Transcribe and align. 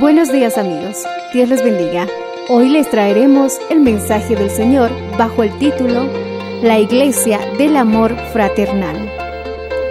Buenos 0.00 0.32
días 0.32 0.56
amigos, 0.56 1.04
Dios 1.34 1.50
les 1.50 1.62
bendiga. 1.62 2.08
Hoy 2.48 2.70
les 2.70 2.88
traeremos 2.88 3.58
el 3.68 3.80
mensaje 3.80 4.34
del 4.34 4.48
Señor 4.48 4.90
bajo 5.18 5.42
el 5.42 5.58
título 5.58 6.08
La 6.62 6.78
Iglesia 6.78 7.38
del 7.58 7.76
Amor 7.76 8.16
Fraternal, 8.32 8.96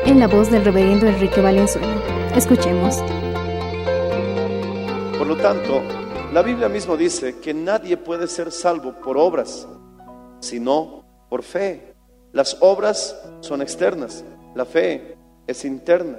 en 0.08 0.20
la 0.20 0.28
voz 0.28 0.50
del 0.50 0.66
reverendo 0.66 1.06
Enrique 1.06 1.42
Valenzuela. 1.42 1.94
Escuchemos. 2.36 3.04
Por 5.16 5.28
lo 5.28 5.38
tanto, 5.38 5.84
la 6.34 6.42
Biblia 6.42 6.70
mismo 6.70 6.98
dice 6.98 7.38
que 7.40 7.54
nadie 7.54 7.96
puede 7.96 8.28
ser 8.28 8.52
salvo 8.52 8.94
por 8.94 9.16
obras, 9.16 9.68
sino 10.40 11.06
por 11.30 11.44
fe. 11.44 11.94
Las 12.32 12.58
obras 12.62 13.16
son 13.42 13.62
externas, 13.62 14.26
la 14.56 14.66
fe 14.66 15.16
es 15.46 15.64
interna. 15.66 16.18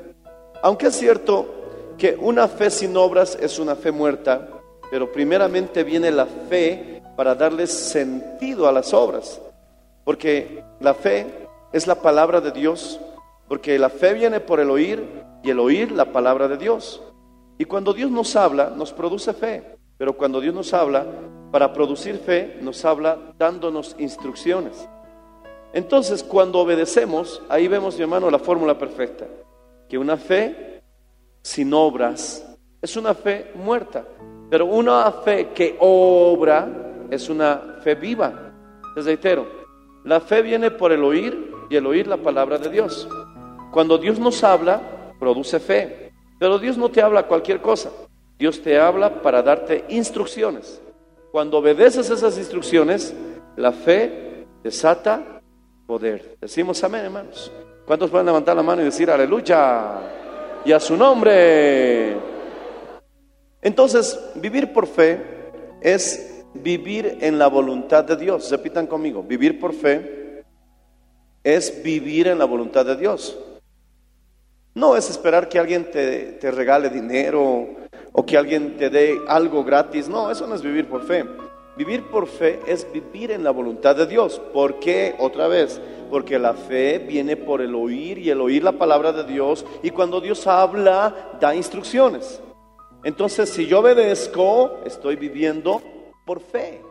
Aunque 0.62 0.86
es 0.86 0.94
cierto 0.94 1.59
que 2.00 2.16
una 2.18 2.48
fe 2.48 2.70
sin 2.70 2.96
obras 2.96 3.36
es 3.38 3.58
una 3.58 3.76
fe 3.76 3.92
muerta, 3.92 4.48
pero 4.90 5.12
primeramente 5.12 5.84
viene 5.84 6.10
la 6.10 6.24
fe 6.24 7.02
para 7.14 7.34
darle 7.34 7.66
sentido 7.66 8.66
a 8.66 8.72
las 8.72 8.94
obras. 8.94 9.38
Porque 10.02 10.64
la 10.80 10.94
fe 10.94 11.26
es 11.74 11.86
la 11.86 11.96
palabra 11.96 12.40
de 12.40 12.52
Dios, 12.52 12.98
porque 13.48 13.78
la 13.78 13.90
fe 13.90 14.14
viene 14.14 14.40
por 14.40 14.60
el 14.60 14.70
oír 14.70 15.04
y 15.42 15.50
el 15.50 15.60
oír 15.60 15.92
la 15.92 16.06
palabra 16.06 16.48
de 16.48 16.56
Dios. 16.56 17.02
Y 17.58 17.66
cuando 17.66 17.92
Dios 17.92 18.10
nos 18.10 18.34
habla, 18.34 18.72
nos 18.74 18.94
produce 18.94 19.34
fe. 19.34 19.76
Pero 19.98 20.16
cuando 20.16 20.40
Dios 20.40 20.54
nos 20.54 20.72
habla, 20.72 21.04
para 21.52 21.70
producir 21.74 22.16
fe, 22.16 22.56
nos 22.62 22.82
habla 22.86 23.18
dándonos 23.38 23.94
instrucciones. 23.98 24.88
Entonces, 25.74 26.24
cuando 26.24 26.60
obedecemos, 26.60 27.42
ahí 27.50 27.68
vemos, 27.68 27.96
mi 27.96 28.02
hermano, 28.04 28.30
la 28.30 28.38
fórmula 28.38 28.78
perfecta. 28.78 29.26
Que 29.86 29.98
una 29.98 30.16
fe 30.16 30.79
sin 31.42 31.72
obras 31.72 32.46
es 32.82 32.96
una 32.96 33.14
fe 33.14 33.52
muerta. 33.54 34.04
Pero 34.50 34.66
una 34.66 35.10
fe 35.12 35.50
que 35.54 35.76
obra 35.78 36.68
es 37.10 37.28
una 37.28 37.78
fe 37.82 37.94
viva. 37.94 38.52
Les 38.96 39.04
reitero, 39.04 39.46
la 40.04 40.20
fe 40.20 40.42
viene 40.42 40.70
por 40.70 40.92
el 40.92 41.04
oír 41.04 41.52
y 41.68 41.76
el 41.76 41.86
oír 41.86 42.06
la 42.06 42.16
palabra 42.16 42.58
de 42.58 42.68
Dios. 42.68 43.08
Cuando 43.72 43.98
Dios 43.98 44.18
nos 44.18 44.42
habla, 44.42 44.80
produce 45.18 45.60
fe. 45.60 46.12
Pero 46.38 46.58
Dios 46.58 46.76
no 46.76 46.88
te 46.88 47.02
habla 47.02 47.26
cualquier 47.26 47.60
cosa. 47.60 47.90
Dios 48.38 48.60
te 48.62 48.78
habla 48.78 49.22
para 49.22 49.42
darte 49.42 49.84
instrucciones. 49.90 50.80
Cuando 51.30 51.58
obedeces 51.58 52.10
esas 52.10 52.36
instrucciones, 52.38 53.14
la 53.56 53.70
fe 53.70 54.46
desata 54.64 55.42
poder. 55.86 56.36
Decimos 56.40 56.82
amén, 56.82 57.04
hermanos. 57.04 57.52
¿Cuántos 57.86 58.10
pueden 58.10 58.26
levantar 58.26 58.56
la 58.56 58.62
mano 58.62 58.82
y 58.82 58.86
decir 58.86 59.10
aleluya? 59.10 60.00
Y 60.64 60.72
a 60.72 60.80
su 60.80 60.96
nombre. 60.96 62.16
Entonces, 63.62 64.18
vivir 64.34 64.72
por 64.72 64.86
fe 64.86 65.20
es 65.80 66.44
vivir 66.54 67.18
en 67.20 67.38
la 67.38 67.48
voluntad 67.48 68.04
de 68.04 68.16
Dios. 68.16 68.50
Repitan 68.50 68.86
conmigo, 68.86 69.22
vivir 69.22 69.58
por 69.58 69.72
fe 69.72 70.44
es 71.42 71.82
vivir 71.82 72.28
en 72.28 72.38
la 72.38 72.44
voluntad 72.44 72.84
de 72.84 72.96
Dios. 72.96 73.38
No 74.74 74.96
es 74.96 75.10
esperar 75.10 75.48
que 75.48 75.58
alguien 75.58 75.90
te, 75.90 76.32
te 76.32 76.50
regale 76.50 76.90
dinero 76.90 77.68
o 78.12 78.24
que 78.24 78.36
alguien 78.36 78.76
te 78.76 78.90
dé 78.90 79.18
algo 79.26 79.64
gratis. 79.64 80.08
No, 80.08 80.30
eso 80.30 80.46
no 80.46 80.54
es 80.54 80.62
vivir 80.62 80.86
por 80.86 81.06
fe. 81.06 81.24
Vivir 81.80 82.10
por 82.10 82.26
fe 82.26 82.60
es 82.66 82.86
vivir 82.92 83.30
en 83.30 83.42
la 83.42 83.52
voluntad 83.52 83.96
de 83.96 84.06
Dios. 84.06 84.38
¿Por 84.52 84.80
qué? 84.80 85.14
Otra 85.18 85.48
vez, 85.48 85.80
porque 86.10 86.38
la 86.38 86.52
fe 86.52 86.98
viene 86.98 87.38
por 87.38 87.62
el 87.62 87.74
oír 87.74 88.18
y 88.18 88.28
el 88.28 88.42
oír 88.42 88.62
la 88.62 88.72
palabra 88.72 89.12
de 89.12 89.24
Dios 89.24 89.64
y 89.82 89.88
cuando 89.88 90.20
Dios 90.20 90.46
habla 90.46 91.38
da 91.40 91.54
instrucciones. 91.54 92.42
Entonces, 93.02 93.48
si 93.48 93.64
yo 93.66 93.78
obedezco, 93.78 94.80
estoy 94.84 95.16
viviendo 95.16 95.80
por 96.26 96.40
fe. 96.40 96.82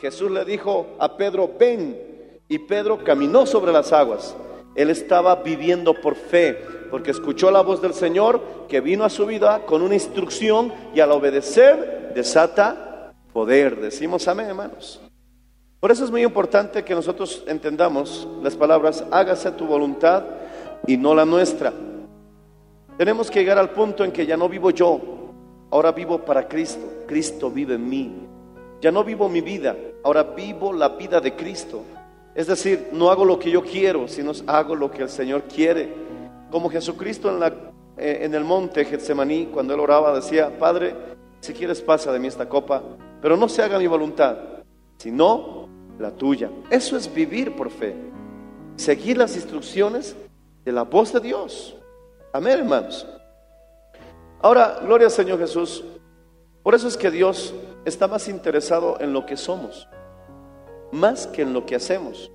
Jesús 0.00 0.30
le 0.30 0.44
dijo 0.44 0.86
a 1.00 1.16
Pedro, 1.16 1.50
ven, 1.58 2.00
y 2.46 2.60
Pedro 2.60 3.02
caminó 3.02 3.46
sobre 3.46 3.72
las 3.72 3.92
aguas. 3.92 4.36
Él 4.76 4.90
estaba 4.90 5.34
viviendo 5.42 5.92
por 5.92 6.14
fe, 6.14 6.56
porque 6.88 7.10
escuchó 7.10 7.50
la 7.50 7.62
voz 7.62 7.82
del 7.82 7.94
Señor 7.94 8.40
que 8.68 8.80
vino 8.80 9.02
a 9.02 9.10
su 9.10 9.26
vida 9.26 9.66
con 9.66 9.82
una 9.82 9.94
instrucción 9.94 10.72
y 10.94 11.00
al 11.00 11.10
obedecer 11.10 12.12
desata 12.14 12.89
poder. 13.32 13.80
Decimos 13.80 14.26
amén, 14.28 14.46
hermanos. 14.46 15.00
Por 15.80 15.90
eso 15.90 16.04
es 16.04 16.10
muy 16.10 16.22
importante 16.22 16.84
que 16.84 16.94
nosotros 16.94 17.42
entendamos 17.46 18.28
las 18.42 18.54
palabras, 18.54 19.04
hágase 19.10 19.50
tu 19.52 19.66
voluntad 19.66 20.24
y 20.86 20.96
no 20.96 21.14
la 21.14 21.24
nuestra. 21.24 21.72
Tenemos 22.98 23.30
que 23.30 23.40
llegar 23.40 23.58
al 23.58 23.70
punto 23.70 24.04
en 24.04 24.12
que 24.12 24.26
ya 24.26 24.36
no 24.36 24.46
vivo 24.48 24.70
yo, 24.70 25.00
ahora 25.70 25.92
vivo 25.92 26.18
para 26.18 26.46
Cristo. 26.46 26.86
Cristo 27.06 27.50
vive 27.50 27.76
en 27.76 27.88
mí. 27.88 28.12
Ya 28.82 28.92
no 28.92 29.04
vivo 29.04 29.28
mi 29.28 29.40
vida, 29.40 29.74
ahora 30.04 30.22
vivo 30.22 30.72
la 30.72 30.90
vida 30.90 31.20
de 31.20 31.34
Cristo. 31.34 31.82
Es 32.34 32.46
decir, 32.46 32.88
no 32.92 33.10
hago 33.10 33.24
lo 33.24 33.38
que 33.38 33.50
yo 33.50 33.62
quiero, 33.62 34.06
sino 34.06 34.32
hago 34.46 34.74
lo 34.74 34.90
que 34.90 35.02
el 35.02 35.08
Señor 35.08 35.44
quiere. 35.44 35.92
Como 36.50 36.70
Jesucristo 36.70 37.34
en, 37.34 37.42
eh, 37.96 38.28
el 38.30 38.44
monte 38.44 38.84
Getsemaní, 38.84 39.46
cuando 39.46 39.74
él 39.74 39.80
oraba, 39.80 40.14
decía, 40.14 40.58
Padre, 40.58 40.94
si 41.40 41.52
quieres 41.52 41.80
pasa 41.80 42.12
de 42.12 42.18
mí 42.18 42.28
esta 42.28 42.48
copa, 42.48 42.82
pero 43.20 43.36
no 43.36 43.48
se 43.48 43.62
haga 43.62 43.78
mi 43.78 43.86
voluntad, 43.86 44.36
sino 44.96 45.68
la 45.98 46.10
tuya. 46.10 46.50
Eso 46.70 46.96
es 46.96 47.12
vivir 47.12 47.54
por 47.54 47.70
fe. 47.70 47.94
Seguir 48.76 49.18
las 49.18 49.36
instrucciones 49.36 50.16
de 50.64 50.72
la 50.72 50.82
voz 50.82 51.12
de 51.12 51.20
Dios. 51.20 51.76
Amén, 52.32 52.60
hermanos. 52.60 53.06
Ahora, 54.40 54.78
gloria 54.82 55.06
al 55.06 55.12
Señor 55.12 55.38
Jesús. 55.38 55.84
Por 56.62 56.74
eso 56.74 56.88
es 56.88 56.96
que 56.96 57.10
Dios 57.10 57.54
está 57.84 58.08
más 58.08 58.28
interesado 58.28 58.98
en 59.00 59.12
lo 59.12 59.26
que 59.26 59.36
somos, 59.36 59.88
más 60.92 61.26
que 61.26 61.42
en 61.42 61.52
lo 61.52 61.66
que 61.66 61.76
hacemos. 61.76 62.30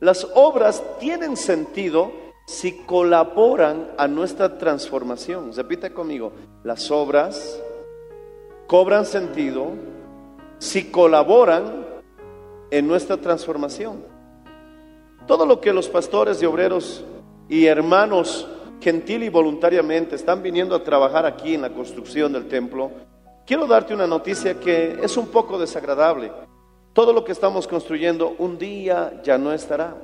Las 0.00 0.26
obras 0.34 0.82
tienen 0.98 1.36
sentido 1.36 2.10
si 2.46 2.72
colaboran 2.84 3.92
a 3.96 4.08
nuestra 4.08 4.58
transformación. 4.58 5.52
Repite 5.54 5.92
conmigo, 5.92 6.32
las 6.64 6.90
obras 6.90 7.62
cobran 8.66 9.06
sentido 9.06 9.72
si 10.62 10.84
colaboran 10.92 11.84
en 12.70 12.86
nuestra 12.86 13.16
transformación. 13.16 14.04
Todo 15.26 15.44
lo 15.44 15.60
que 15.60 15.72
los 15.72 15.88
pastores 15.88 16.40
y 16.40 16.46
obreros 16.46 17.04
y 17.48 17.66
hermanos 17.66 18.46
gentil 18.80 19.24
y 19.24 19.28
voluntariamente 19.28 20.14
están 20.14 20.40
viniendo 20.40 20.76
a 20.76 20.84
trabajar 20.84 21.26
aquí 21.26 21.56
en 21.56 21.62
la 21.62 21.70
construcción 21.70 22.32
del 22.32 22.46
templo, 22.46 22.92
quiero 23.44 23.66
darte 23.66 23.92
una 23.92 24.06
noticia 24.06 24.60
que 24.60 25.00
es 25.02 25.16
un 25.16 25.26
poco 25.26 25.58
desagradable. 25.58 26.30
Todo 26.92 27.12
lo 27.12 27.24
que 27.24 27.32
estamos 27.32 27.66
construyendo 27.66 28.36
un 28.38 28.56
día 28.56 29.20
ya 29.24 29.38
no 29.38 29.52
estará. 29.52 29.96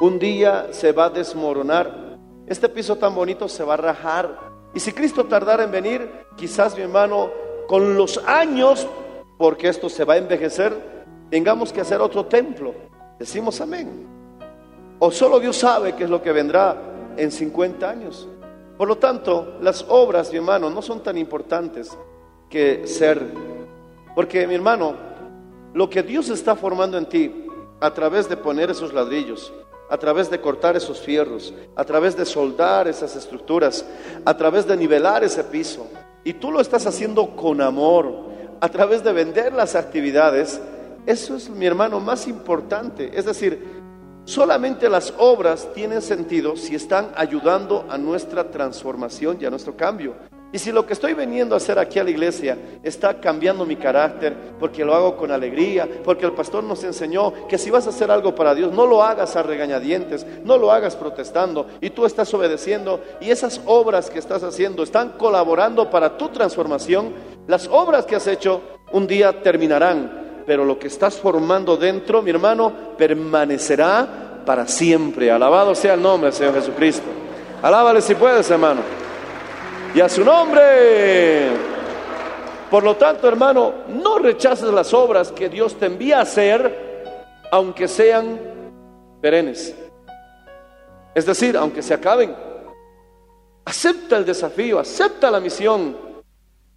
Un 0.00 0.18
día 0.18 0.68
se 0.70 0.92
va 0.92 1.04
a 1.04 1.10
desmoronar. 1.10 2.16
Este 2.46 2.70
piso 2.70 2.96
tan 2.96 3.14
bonito 3.14 3.46
se 3.46 3.62
va 3.62 3.74
a 3.74 3.76
rajar. 3.76 4.38
Y 4.72 4.80
si 4.80 4.94
Cristo 4.94 5.24
tardara 5.24 5.64
en 5.64 5.70
venir, 5.70 6.10
quizás 6.34 6.74
mi 6.76 6.82
hermano, 6.82 7.28
con 7.68 7.98
los 7.98 8.16
años, 8.26 8.88
porque 9.40 9.68
esto 9.68 9.88
se 9.88 10.04
va 10.04 10.12
a 10.12 10.18
envejecer, 10.18 10.76
tengamos 11.30 11.72
que 11.72 11.80
hacer 11.80 11.98
otro 12.02 12.26
templo. 12.26 12.74
Decimos 13.18 13.58
amén. 13.62 14.06
O 14.98 15.10
solo 15.10 15.40
Dios 15.40 15.56
sabe 15.56 15.94
qué 15.94 16.04
es 16.04 16.10
lo 16.10 16.20
que 16.20 16.30
vendrá 16.30 16.76
en 17.16 17.32
50 17.32 17.88
años. 17.88 18.28
Por 18.76 18.86
lo 18.86 18.98
tanto, 18.98 19.56
las 19.62 19.86
obras, 19.88 20.30
mi 20.30 20.36
hermano, 20.36 20.68
no 20.68 20.82
son 20.82 21.02
tan 21.02 21.16
importantes 21.16 21.96
que 22.50 22.86
ser. 22.86 23.32
Porque, 24.14 24.46
mi 24.46 24.56
hermano, 24.56 24.92
lo 25.72 25.88
que 25.88 26.02
Dios 26.02 26.28
está 26.28 26.54
formando 26.54 26.98
en 26.98 27.06
ti 27.06 27.46
a 27.80 27.94
través 27.94 28.28
de 28.28 28.36
poner 28.36 28.68
esos 28.68 28.92
ladrillos, 28.92 29.50
a 29.88 29.96
través 29.96 30.28
de 30.28 30.38
cortar 30.38 30.76
esos 30.76 31.00
fierros, 31.00 31.54
a 31.76 31.84
través 31.86 32.14
de 32.14 32.26
soldar 32.26 32.88
esas 32.88 33.16
estructuras, 33.16 33.86
a 34.22 34.36
través 34.36 34.66
de 34.66 34.76
nivelar 34.76 35.24
ese 35.24 35.44
piso, 35.44 35.86
y 36.24 36.34
tú 36.34 36.52
lo 36.52 36.60
estás 36.60 36.86
haciendo 36.86 37.34
con 37.34 37.62
amor, 37.62 38.29
a 38.60 38.68
través 38.68 39.02
de 39.02 39.12
vender 39.12 39.52
las 39.52 39.74
actividades, 39.74 40.60
eso 41.06 41.36
es, 41.36 41.48
mi 41.48 41.66
hermano, 41.66 42.00
más 42.00 42.28
importante. 42.28 43.10
Es 43.14 43.24
decir, 43.24 43.80
Solamente 44.30 44.88
las 44.88 45.12
obras 45.18 45.72
tienen 45.74 46.02
sentido 46.02 46.56
si 46.56 46.76
están 46.76 47.10
ayudando 47.16 47.86
a 47.88 47.98
nuestra 47.98 48.50
transformación 48.50 49.38
y 49.40 49.44
a 49.44 49.50
nuestro 49.50 49.76
cambio. 49.76 50.14
Y 50.52 50.58
si 50.58 50.72
lo 50.72 50.84
que 50.84 50.94
estoy 50.94 51.14
veniendo 51.14 51.54
a 51.54 51.58
hacer 51.58 51.78
aquí 51.78 52.00
a 52.00 52.04
la 52.04 52.10
iglesia 52.10 52.58
está 52.82 53.20
cambiando 53.20 53.64
mi 53.64 53.76
carácter, 53.76 54.34
porque 54.58 54.84
lo 54.84 54.94
hago 54.94 55.16
con 55.16 55.30
alegría, 55.30 55.88
porque 56.02 56.26
el 56.26 56.32
pastor 56.32 56.64
nos 56.64 56.82
enseñó 56.82 57.46
que 57.46 57.56
si 57.56 57.70
vas 57.70 57.86
a 57.86 57.90
hacer 57.90 58.10
algo 58.10 58.34
para 58.34 58.54
Dios, 58.54 58.72
no 58.72 58.84
lo 58.84 59.02
hagas 59.02 59.36
a 59.36 59.42
regañadientes, 59.44 60.26
no 60.44 60.58
lo 60.58 60.72
hagas 60.72 60.96
protestando, 60.96 61.66
y 61.80 61.90
tú 61.90 62.04
estás 62.04 62.34
obedeciendo, 62.34 63.00
y 63.20 63.30
esas 63.30 63.60
obras 63.64 64.10
que 64.10 64.18
estás 64.18 64.42
haciendo 64.42 64.82
están 64.82 65.10
colaborando 65.10 65.88
para 65.88 66.16
tu 66.16 66.28
transformación, 66.30 67.14
las 67.46 67.68
obras 67.68 68.04
que 68.04 68.16
has 68.16 68.26
hecho 68.26 68.60
un 68.90 69.06
día 69.06 69.42
terminarán, 69.42 70.42
pero 70.46 70.64
lo 70.64 70.80
que 70.80 70.88
estás 70.88 71.14
formando 71.14 71.76
dentro, 71.76 72.22
mi 72.22 72.30
hermano, 72.30 72.72
permanecerá 72.98 74.42
para 74.44 74.66
siempre. 74.66 75.30
Alabado 75.30 75.76
sea 75.76 75.94
el 75.94 76.02
nombre 76.02 76.30
del 76.30 76.36
Señor 76.36 76.54
Jesucristo. 76.54 77.06
Alábale 77.62 78.00
si 78.00 78.16
puedes, 78.16 78.50
hermano. 78.50 78.80
Y 79.94 80.00
a 80.00 80.08
su 80.08 80.24
nombre. 80.24 81.50
Por 82.70 82.84
lo 82.84 82.96
tanto, 82.96 83.26
hermano, 83.26 83.74
no 83.88 84.18
rechaces 84.18 84.72
las 84.72 84.94
obras 84.94 85.32
que 85.32 85.48
Dios 85.48 85.76
te 85.76 85.86
envía 85.86 86.18
a 86.18 86.22
hacer, 86.22 87.04
aunque 87.50 87.88
sean 87.88 88.38
perennes. 89.20 89.74
Es 91.14 91.26
decir, 91.26 91.56
aunque 91.56 91.82
se 91.82 91.94
acaben. 91.94 92.34
Acepta 93.64 94.16
el 94.16 94.24
desafío, 94.24 94.78
acepta 94.78 95.30
la 95.30 95.40
misión, 95.40 95.96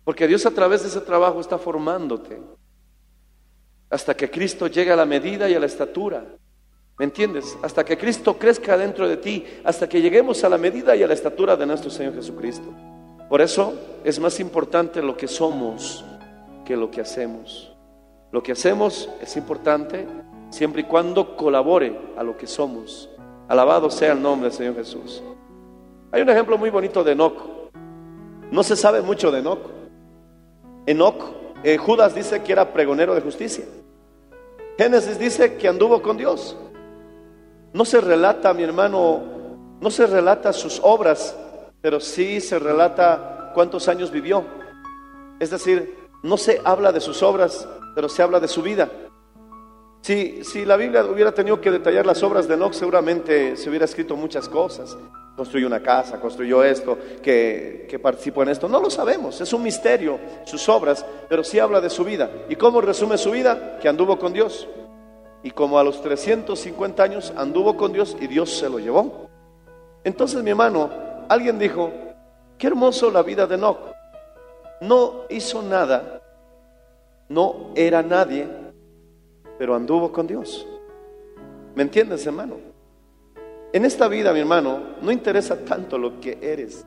porque 0.03 0.27
Dios 0.27 0.45
a 0.45 0.51
través 0.51 0.81
de 0.81 0.89
ese 0.89 1.01
trabajo 1.01 1.39
está 1.39 1.57
formándote 1.57 2.41
hasta 3.93 4.17
que 4.17 4.29
Cristo 4.29 4.65
llegue 4.65 4.91
a 4.91 4.95
la 4.95 5.05
medida 5.05 5.47
y 5.47 5.53
a 5.53 5.59
la 5.59 5.67
estatura. 5.67 6.25
¿Me 6.97 7.05
entiendes? 7.05 7.55
Hasta 7.61 7.85
que 7.85 7.95
Cristo 7.95 8.39
crezca 8.39 8.75
dentro 8.75 9.07
de 9.07 9.17
ti, 9.17 9.45
hasta 9.63 9.87
que 9.87 10.01
lleguemos 10.01 10.43
a 10.43 10.49
la 10.49 10.57
medida 10.57 10.95
y 10.95 11.03
a 11.03 11.07
la 11.07 11.13
estatura 11.13 11.55
de 11.55 11.67
nuestro 11.67 11.91
Señor 11.91 12.15
Jesucristo. 12.15 12.73
Por 13.33 13.41
eso 13.41 13.73
es 14.03 14.19
más 14.19 14.39
importante 14.39 15.01
lo 15.01 15.17
que 15.17 15.27
somos 15.27 16.05
que 16.63 16.77
lo 16.77 16.91
que 16.91 17.01
hacemos. 17.01 17.75
Lo 18.31 18.43
que 18.43 18.51
hacemos 18.51 19.09
es 19.19 19.35
importante 19.37 20.05
siempre 20.51 20.81
y 20.81 20.83
cuando 20.83 21.35
colabore 21.35 21.99
a 22.15 22.21
lo 22.21 22.37
que 22.37 22.45
somos. 22.45 23.09
Alabado 23.47 23.89
sea 23.89 24.11
el 24.11 24.21
nombre 24.21 24.49
del 24.49 24.55
Señor 24.55 24.75
Jesús. 24.75 25.23
Hay 26.11 26.21
un 26.21 26.29
ejemplo 26.29 26.59
muy 26.59 26.69
bonito 26.69 27.03
de 27.03 27.13
Enoch. 27.13 27.71
No 28.51 28.61
se 28.61 28.75
sabe 28.75 29.01
mucho 29.01 29.31
de 29.31 29.39
Enoch. 29.39 29.67
Enoch, 30.85 31.23
eh, 31.63 31.77
Judas 31.77 32.13
dice 32.13 32.43
que 32.43 32.51
era 32.51 32.71
pregonero 32.71 33.15
de 33.15 33.21
justicia. 33.21 33.65
Génesis 34.77 35.17
dice 35.17 35.55
que 35.55 35.67
anduvo 35.67 36.03
con 36.03 36.17
Dios. 36.17 36.55
No 37.73 37.83
se 37.83 37.99
relata, 37.99 38.53
mi 38.53 38.61
hermano, 38.61 39.23
no 39.81 39.89
se 39.89 40.05
relata 40.05 40.53
sus 40.53 40.79
obras, 40.83 41.35
pero 41.83 41.99
sí 41.99 42.39
se 42.39 42.57
relata 42.59 43.51
cuántos 43.53 43.89
años 43.89 44.09
vivió. 44.09 44.45
Es 45.37 45.49
decir, 45.49 45.97
no 46.23 46.37
se 46.37 46.61
habla 46.63 46.93
de 46.93 47.01
sus 47.01 47.21
obras, 47.21 47.67
pero 47.93 48.07
se 48.07 48.23
habla 48.23 48.39
de 48.39 48.47
su 48.47 48.61
vida. 48.61 48.89
Si, 49.99 50.45
si 50.45 50.63
la 50.63 50.77
Biblia 50.77 51.03
hubiera 51.03 51.33
tenido 51.33 51.59
que 51.59 51.69
detallar 51.69 52.05
las 52.05 52.23
obras 52.23 52.47
de 52.47 52.53
Enoch, 52.53 52.71
seguramente 52.71 53.57
se 53.57 53.69
hubiera 53.69 53.83
escrito 53.83 54.15
muchas 54.15 54.47
cosas. 54.47 54.97
Construyó 55.35 55.67
una 55.67 55.83
casa, 55.83 56.21
construyó 56.21 56.63
esto, 56.63 56.97
que, 57.21 57.85
que 57.89 57.99
participó 57.99 58.43
en 58.43 58.49
esto. 58.49 58.69
No 58.69 58.79
lo 58.79 58.89
sabemos, 58.89 59.41
es 59.41 59.51
un 59.51 59.63
misterio 59.63 60.17
sus 60.45 60.69
obras, 60.69 61.05
pero 61.27 61.43
sí 61.43 61.59
habla 61.59 61.81
de 61.81 61.89
su 61.89 62.05
vida. 62.05 62.31
¿Y 62.47 62.55
cómo 62.55 62.79
resume 62.79 63.17
su 63.17 63.31
vida? 63.31 63.77
Que 63.81 63.89
anduvo 63.89 64.17
con 64.17 64.31
Dios. 64.31 64.69
Y 65.43 65.51
como 65.51 65.77
a 65.77 65.83
los 65.83 66.01
350 66.01 67.03
años 67.03 67.33
anduvo 67.35 67.75
con 67.75 67.91
Dios 67.91 68.15
y 68.21 68.27
Dios 68.27 68.51
se 68.57 68.69
lo 68.69 68.79
llevó. 68.79 69.27
Entonces, 70.05 70.41
mi 70.43 70.51
hermano, 70.51 71.12
alguien 71.29 71.59
dijo, 71.59 71.91
qué 72.57 72.67
hermoso 72.67 73.11
la 73.11 73.23
vida 73.23 73.47
de 73.47 73.55
Enoch. 73.55 73.79
No 74.81 75.23
hizo 75.29 75.61
nada, 75.61 76.21
no 77.29 77.71
era 77.75 78.01
nadie, 78.01 78.47
pero 79.57 79.75
anduvo 79.75 80.11
con 80.11 80.27
Dios. 80.27 80.67
¿Me 81.75 81.83
entiendes, 81.83 82.25
hermano? 82.25 82.57
En 83.71 83.85
esta 83.85 84.07
vida, 84.07 84.31
mi 84.33 84.39
hermano, 84.39 84.79
no 85.01 85.11
interesa 85.11 85.57
tanto 85.65 85.97
lo 85.97 86.19
que 86.19 86.37
eres 86.41 86.85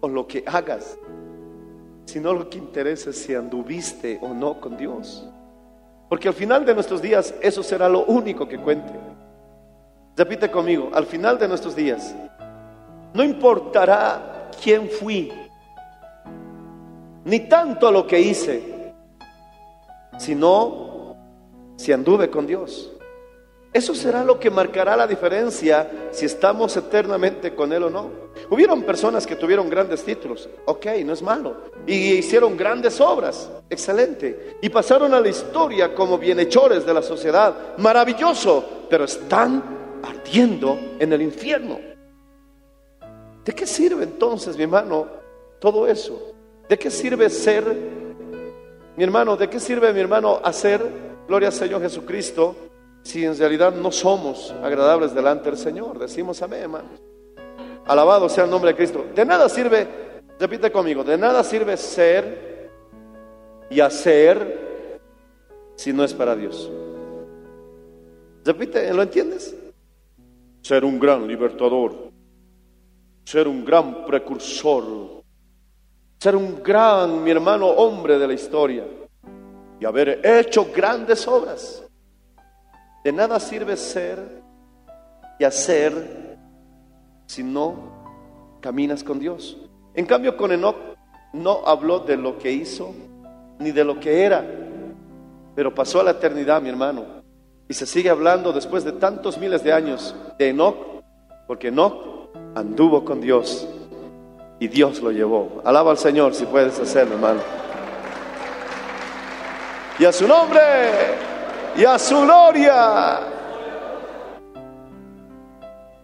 o 0.00 0.08
lo 0.08 0.26
que 0.26 0.44
hagas, 0.46 0.96
sino 2.04 2.32
lo 2.32 2.48
que 2.48 2.58
interesa 2.58 3.10
es 3.10 3.18
si 3.18 3.34
anduviste 3.34 4.18
o 4.22 4.32
no 4.32 4.60
con 4.60 4.76
Dios. 4.76 5.28
Porque 6.08 6.28
al 6.28 6.34
final 6.34 6.64
de 6.64 6.74
nuestros 6.74 7.02
días 7.02 7.34
eso 7.40 7.62
será 7.62 7.88
lo 7.88 8.04
único 8.04 8.46
que 8.46 8.58
cuente. 8.58 8.92
Repite 10.16 10.50
conmigo, 10.50 10.90
al 10.94 11.06
final 11.06 11.38
de 11.38 11.48
nuestros 11.48 11.74
días, 11.74 12.14
no 13.16 13.24
importará 13.24 14.50
quién 14.62 14.90
fui, 14.90 15.32
ni 17.24 17.40
tanto 17.40 17.90
lo 17.90 18.06
que 18.06 18.20
hice, 18.20 18.92
sino 20.18 21.16
si 21.76 21.92
anduve 21.92 22.28
con 22.28 22.46
Dios. 22.46 22.92
Eso 23.72 23.94
será 23.94 24.22
lo 24.22 24.38
que 24.38 24.50
marcará 24.50 24.96
la 24.96 25.06
diferencia 25.06 25.90
si 26.10 26.26
estamos 26.26 26.76
eternamente 26.76 27.54
con 27.54 27.72
Él 27.72 27.84
o 27.84 27.90
no. 27.90 28.10
Hubieron 28.50 28.82
personas 28.82 29.26
que 29.26 29.36
tuvieron 29.36 29.70
grandes 29.70 30.04
títulos, 30.04 30.48
ok, 30.66 30.86
no 31.04 31.14
es 31.14 31.22
malo, 31.22 31.56
y 31.86 32.12
hicieron 32.12 32.54
grandes 32.54 33.00
obras, 33.00 33.50
excelente, 33.70 34.58
y 34.60 34.68
pasaron 34.68 35.14
a 35.14 35.20
la 35.20 35.28
historia 35.28 35.94
como 35.94 36.18
bienhechores 36.18 36.84
de 36.84 36.92
la 36.92 37.02
sociedad, 37.02 37.76
maravilloso, 37.78 38.86
pero 38.90 39.04
están 39.04 39.62
ardiendo 40.02 40.78
en 40.98 41.14
el 41.14 41.22
infierno. 41.22 41.95
¿De 43.46 43.54
qué 43.54 43.66
sirve 43.66 44.04
entonces, 44.04 44.58
mi 44.58 44.64
hermano, 44.64 45.06
todo 45.58 45.86
eso? 45.86 46.34
¿De 46.68 46.78
qué 46.78 46.90
sirve 46.90 47.30
ser, 47.30 47.64
mi 48.96 49.04
hermano, 49.04 49.38
de 49.38 49.48
qué 49.48 49.58
sirve, 49.58 49.90
mi 49.94 50.00
hermano, 50.00 50.38
hacer, 50.44 50.84
gloria 51.26 51.48
al 51.48 51.54
Señor 51.54 51.80
Jesucristo? 51.80 52.54
si 53.06 53.24
en 53.24 53.38
realidad 53.38 53.72
no 53.72 53.92
somos 53.92 54.52
agradables 54.62 55.14
delante 55.14 55.48
del 55.48 55.58
Señor. 55.58 55.98
Decimos 55.98 56.42
amén, 56.42 56.62
hermanos. 56.62 57.00
Alabado 57.86 58.28
sea 58.28 58.44
el 58.44 58.50
nombre 58.50 58.72
de 58.72 58.76
Cristo. 58.76 59.06
De 59.14 59.24
nada 59.24 59.48
sirve, 59.48 59.86
repite 60.40 60.72
conmigo, 60.72 61.04
de 61.04 61.16
nada 61.16 61.44
sirve 61.44 61.76
ser 61.76 62.68
y 63.70 63.78
hacer 63.78 65.00
si 65.76 65.92
no 65.92 66.02
es 66.02 66.12
para 66.12 66.34
Dios. 66.34 66.70
Repite, 68.44 68.92
¿lo 68.92 69.02
entiendes? 69.02 69.54
Ser 70.62 70.84
un 70.84 70.98
gran 70.98 71.28
libertador, 71.28 72.10
ser 73.26 73.48
un 73.48 73.64
gran 73.64 74.04
precursor, 74.04 75.24
ser 76.16 76.36
un 76.36 76.62
gran, 76.62 77.24
mi 77.24 77.32
hermano, 77.32 77.66
hombre 77.66 78.20
de 78.20 78.28
la 78.28 78.34
historia 78.34 78.84
y 79.80 79.84
haber 79.84 80.24
hecho 80.24 80.68
grandes 80.72 81.26
obras. 81.26 81.82
De 83.02 83.10
nada 83.10 83.40
sirve 83.40 83.76
ser 83.76 84.42
y 85.40 85.44
hacer 85.44 86.38
si 87.26 87.42
no 87.42 88.58
caminas 88.60 89.02
con 89.02 89.18
Dios. 89.18 89.58
En 89.94 90.06
cambio, 90.06 90.36
con 90.36 90.52
Enoch 90.52 90.76
no 91.32 91.66
habló 91.66 91.98
de 91.98 92.16
lo 92.16 92.38
que 92.38 92.52
hizo 92.52 92.94
ni 93.58 93.72
de 93.72 93.84
lo 93.84 93.98
que 93.98 94.22
era, 94.22 94.46
pero 95.56 95.74
pasó 95.74 96.00
a 96.00 96.04
la 96.04 96.12
eternidad, 96.12 96.62
mi 96.62 96.68
hermano. 96.68 97.04
Y 97.68 97.74
se 97.74 97.86
sigue 97.86 98.08
hablando 98.08 98.52
después 98.52 98.84
de 98.84 98.92
tantos 98.92 99.36
miles 99.36 99.64
de 99.64 99.72
años 99.72 100.14
de 100.38 100.50
Enoch, 100.50 100.76
porque 101.48 101.68
Enoch 101.68 102.16
anduvo 102.56 103.04
con 103.04 103.20
Dios 103.20 103.68
y 104.58 104.66
Dios 104.68 105.00
lo 105.02 105.12
llevó. 105.12 105.60
Alaba 105.64 105.90
al 105.90 105.98
Señor 105.98 106.34
si 106.34 106.46
puedes 106.46 106.80
hacerlo, 106.80 107.14
hermano. 107.14 107.40
y 109.98 110.04
a 110.04 110.12
su 110.12 110.26
nombre 110.26 110.60
y 111.76 111.84
a 111.84 111.98
su 111.98 112.18
gloria. 112.22 113.20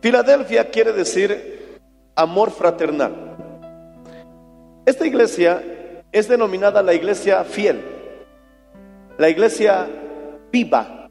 Filadelfia 0.02 0.68
quiere 0.70 0.92
decir 0.92 1.78
amor 2.14 2.50
fraternal. 2.50 3.14
Esta 4.84 5.06
iglesia 5.06 5.62
es 6.10 6.28
denominada 6.28 6.82
la 6.82 6.92
iglesia 6.92 7.44
fiel, 7.44 7.80
la 9.16 9.30
iglesia 9.30 9.88
viva. 10.50 11.08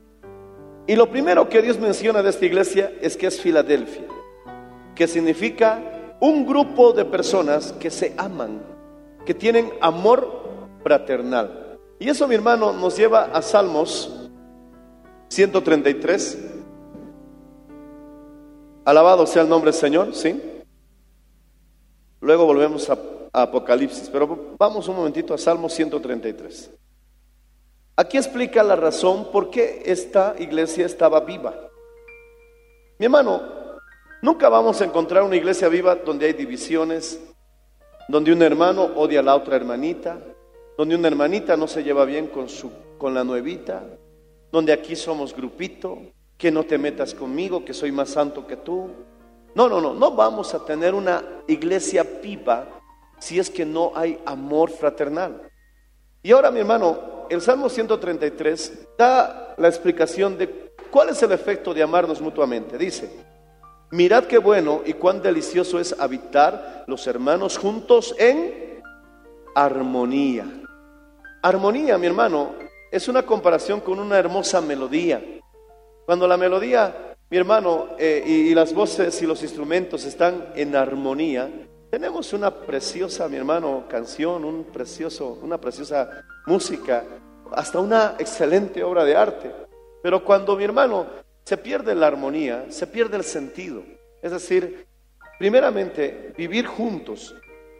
Y 0.86 0.96
lo 0.96 1.10
primero 1.10 1.50
que 1.50 1.62
Dios 1.62 1.80
menciona 1.80 2.22
de 2.22 2.30
esta 2.30 2.46
iglesia 2.46 2.92
es 3.02 3.16
que 3.16 3.28
es 3.28 3.40
Filadelfia, 3.40 4.04
que 4.96 5.08
significa 5.08 6.16
un 6.20 6.46
grupo 6.46 6.94
de 6.94 7.06
personas 7.06 7.74
que 7.74 7.90
se 7.90 8.14
aman, 8.18 8.62
que 9.26 9.34
tienen 9.34 9.72
amor 9.82 10.42
fraternal. 10.84 11.78
Y 12.00 12.10
eso, 12.10 12.28
mi 12.28 12.36
hermano, 12.36 12.74
nos 12.74 12.98
lleva 12.98 13.26
a 13.26 13.42
Salmos 13.42 14.30
133. 15.30 16.48
Alabado 18.86 19.26
sea 19.26 19.44
el 19.44 19.50
nombre 19.50 19.72
del 19.72 19.80
Señor, 19.80 20.16
¿sí? 20.16 20.42
Luego 22.20 22.46
volvemos 22.46 22.90
a, 22.90 22.98
a 23.34 23.44
Apocalipsis, 23.44 24.10
pero 24.10 24.56
vamos 24.58 24.88
un 24.88 24.96
momentito 24.96 25.34
a 25.34 25.38
Salmos 25.38 25.74
133. 25.74 26.72
Aquí 27.96 28.18
explica 28.18 28.64
la 28.64 28.76
razón 28.76 29.32
por 29.32 29.50
qué 29.50 29.84
esta 29.86 30.36
iglesia 30.40 30.86
estaba 30.86 31.20
viva. 31.22 31.54
Mi 32.98 33.06
hermano, 33.06 33.61
nunca 34.22 34.50
vamos 34.50 34.82
a 34.82 34.86
encontrar 34.86 35.24
una 35.24 35.36
iglesia 35.36 35.68
viva 35.68 35.96
donde 35.96 36.28
hay 36.28 36.34
divisiones, 36.34 37.22
donde 38.08 38.32
un 38.32 38.42
hermano 38.42 38.84
odia 38.96 39.20
a 39.20 39.24
la 39.24 39.36
otra 39.36 39.56
hermanita, 39.56 40.20
donde 40.78 40.96
una 40.96 41.08
hermanita 41.08 41.58
no 41.58 41.68
se 41.68 41.84
lleva 41.84 42.06
bien 42.06 42.28
con, 42.28 42.50
su, 42.50 42.72
con 42.98 43.14
la 43.14 43.24
nuevita, 43.24 43.84
donde 44.52 44.74
aquí 44.74 44.96
somos 44.96 45.36
grupito, 45.36 45.98
que 46.38 46.52
no 46.52 46.64
te 46.64 46.78
metas 46.78 47.14
conmigo, 47.14 47.64
que 47.64 47.74
soy 47.74 47.92
más 47.92 48.10
santo 48.10 48.48
que 48.48 48.58
tú. 48.58 48.90
No, 49.54 49.70
no, 49.70 49.80
no, 49.80 49.94
no 49.94 50.12
vamos 50.12 50.54
a 50.54 50.66
tener 50.66 50.94
una 50.94 51.24
iglesia 51.48 52.04
viva 52.22 52.68
si 53.20 53.38
es 53.38 53.50
que 53.50 53.64
no 53.64 53.92
hay 53.96 54.20
amor 54.26 54.72
fraternal. 54.72 55.52
Y 56.24 56.32
ahora, 56.32 56.50
mi 56.50 56.60
hermano, 56.60 57.28
el 57.30 57.42
Salmo 57.42 57.70
133 57.70 58.88
da 58.98 59.54
la 59.58 59.68
explicación 59.68 60.38
de 60.38 60.74
cuál 60.90 61.10
es 61.10 61.22
el 61.24 61.32
efecto 61.32 61.74
de 61.74 61.84
amarnos 61.84 62.20
mutuamente. 62.20 62.78
Dice, 62.78 63.10
mirad 63.92 64.26
qué 64.26 64.38
bueno 64.38 64.82
y 64.86 64.94
cuán 64.94 65.22
delicioso 65.22 65.80
es 65.80 65.96
habitar 66.00 66.84
los 66.88 67.06
hermanos 67.08 67.58
juntos 67.58 68.16
en 68.18 68.82
armonía. 69.56 70.46
Armonía, 71.42 71.98
mi 71.98 72.08
hermano, 72.08 72.54
es 72.92 73.08
una 73.08 73.26
comparación 73.26 73.82
con 73.82 74.00
una 74.00 74.18
hermosa 74.18 74.62
melodía. 74.62 75.22
Cuando 76.06 76.28
la 76.28 76.38
melodía, 76.38 77.16
mi 77.30 77.38
hermano, 77.38 77.90
eh, 77.98 78.24
y, 78.26 78.32
y 78.50 78.56
las 78.56 78.74
voces 78.74 79.22
y 79.22 79.26
los 79.26 79.42
instrumentos 79.44 80.06
están 80.06 80.50
en 80.56 80.76
armonía, 80.76 81.50
tenemos 81.90 82.32
una 82.32 82.52
preciosa, 82.52 83.28
mi 83.28 83.36
hermano, 83.36 83.84
canción, 83.90 84.46
un 84.46 84.64
precioso, 84.64 85.38
una 85.42 85.60
preciosa 85.60 86.24
música, 86.46 87.04
hasta 87.52 87.80
una 87.80 88.16
excelente 88.18 88.82
obra 88.84 89.04
de 89.04 89.16
arte. 89.16 89.52
Pero 90.02 90.24
cuando, 90.24 90.56
mi 90.56 90.64
hermano, 90.64 91.06
se 91.44 91.58
pierde 91.58 91.96
la 91.96 92.08
armonía, 92.08 92.66
se 92.70 92.88
pierde 92.88 93.18
el 93.18 93.24
sentido. 93.24 93.84
Es 94.22 94.32
decir, 94.32 94.86
primeramente, 95.40 96.34
vivir 96.38 96.66
juntos, 96.66 97.36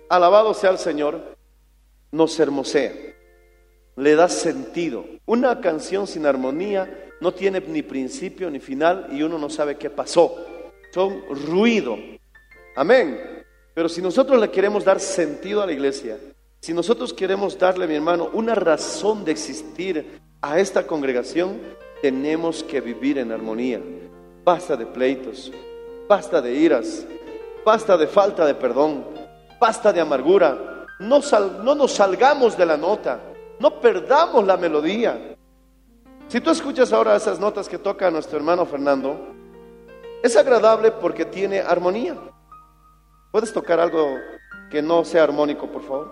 alabado 0.10 0.54
sea 0.54 0.72
el 0.72 0.78
Señor, 0.78 1.38
nos 2.12 2.40
hermosea, 2.40 2.94
le 3.96 4.16
da 4.16 4.28
sentido. 4.28 5.06
Una 5.26 5.62
canción 5.62 6.08
sin 6.08 6.26
armonía 6.26 7.10
no 7.22 7.34
tiene 7.34 7.62
ni 7.62 7.84
principio 7.84 8.50
ni 8.50 8.60
final 8.60 9.08
y 9.12 9.24
uno 9.24 9.38
no 9.38 9.50
sabe 9.50 9.78
qué 9.78 9.90
pasó. 9.90 10.36
Son 10.92 11.24
ruido. 11.30 11.98
Amén. 12.76 13.46
Pero 13.74 13.88
si 13.88 14.02
nosotros 14.02 14.40
le 14.40 14.50
queremos 14.50 14.84
dar 14.84 15.00
sentido 15.00 15.62
a 15.62 15.66
la 15.66 15.72
iglesia, 15.72 16.18
si 16.60 16.74
nosotros 16.74 17.14
queremos 17.14 17.58
darle, 17.58 17.88
mi 17.88 17.96
hermano, 17.96 18.30
una 18.34 18.54
razón 18.54 19.24
de 19.24 19.32
existir 19.32 20.20
a 20.42 20.60
esta 20.60 20.86
congregación, 20.86 21.60
tenemos 22.02 22.64
que 22.64 22.82
vivir 22.82 23.18
en 23.18 23.32
armonía. 23.32 23.82
Basta 24.44 24.76
de 24.76 24.86
pleitos, 24.86 25.52
basta 26.10 26.42
de 26.42 26.54
iras, 26.54 27.06
basta 27.64 27.96
de 27.96 28.08
falta 28.08 28.46
de 28.46 28.56
perdón, 28.56 29.06
basta 29.60 29.94
de 29.94 30.02
amargura. 30.02 30.88
No, 31.00 31.20
no 31.64 31.76
nos 31.76 31.92
salgamos 31.94 32.58
de 32.58 32.66
la 32.66 32.78
nota, 32.78 33.20
no 33.60 33.80
perdamos 33.80 34.46
la 34.46 34.58
melodía. 34.58 35.36
Si 36.28 36.42
tú 36.42 36.50
escuchas 36.50 36.92
ahora 36.94 37.16
esas 37.16 37.40
notas 37.40 37.70
que 37.70 37.78
toca 37.78 38.10
nuestro 38.10 38.38
hermano 38.38 38.66
Fernando, 38.66 39.20
es 40.24 40.36
agradable 40.36 40.92
porque 40.92 41.26
tiene 41.26 41.60
armonía. 41.60 42.16
¿Puedes 43.32 43.54
tocar 43.54 43.80
algo 43.80 44.18
que 44.70 44.82
no 44.82 45.04
sea 45.04 45.24
armónico, 45.24 45.68
por 45.68 45.82
favor? 45.84 46.12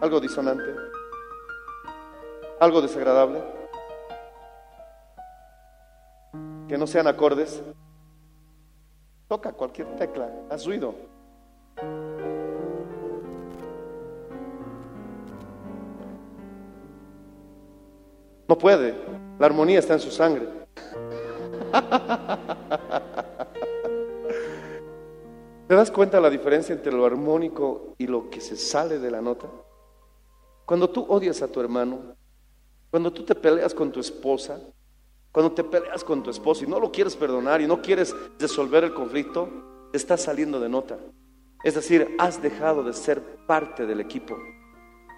Algo 0.00 0.20
disonante. 0.20 0.74
Algo 2.60 2.80
desagradable. 2.80 3.55
Que 6.68 6.76
no 6.78 6.86
sean 6.86 7.06
acordes. 7.06 7.62
Toca 9.28 9.52
cualquier 9.52 9.96
tecla, 9.96 10.30
haz 10.50 10.64
ruido. 10.66 10.94
No 18.48 18.56
puede, 18.56 18.94
la 19.38 19.46
armonía 19.46 19.80
está 19.80 19.94
en 19.94 20.00
su 20.00 20.10
sangre. 20.10 20.48
¿Te 25.66 25.74
das 25.74 25.90
cuenta 25.90 26.20
la 26.20 26.30
diferencia 26.30 26.72
entre 26.72 26.92
lo 26.92 27.04
armónico 27.04 27.96
y 27.98 28.06
lo 28.06 28.30
que 28.30 28.40
se 28.40 28.56
sale 28.56 29.00
de 29.00 29.10
la 29.10 29.20
nota? 29.20 29.48
Cuando 30.64 30.88
tú 30.88 31.04
odias 31.08 31.42
a 31.42 31.48
tu 31.48 31.60
hermano, 31.60 32.14
cuando 32.90 33.12
tú 33.12 33.24
te 33.24 33.34
peleas 33.34 33.74
con 33.74 33.90
tu 33.90 33.98
esposa, 33.98 34.60
cuando 35.32 35.52
te 35.52 35.64
peleas 35.64 36.02
con 36.02 36.22
tu 36.22 36.30
esposo 36.30 36.64
y 36.64 36.66
no 36.66 36.80
lo 36.80 36.90
quieres 36.90 37.16
perdonar 37.16 37.60
y 37.60 37.66
no 37.66 37.82
quieres 37.82 38.14
resolver 38.38 38.84
el 38.84 38.94
conflicto, 38.94 39.48
te 39.92 39.98
estás 39.98 40.22
saliendo 40.22 40.58
de 40.60 40.68
nota. 40.68 40.98
Es 41.62 41.74
decir, 41.74 42.14
has 42.18 42.40
dejado 42.42 42.82
de 42.82 42.92
ser 42.92 43.20
parte 43.46 43.86
del 43.86 44.00
equipo. 44.00 44.36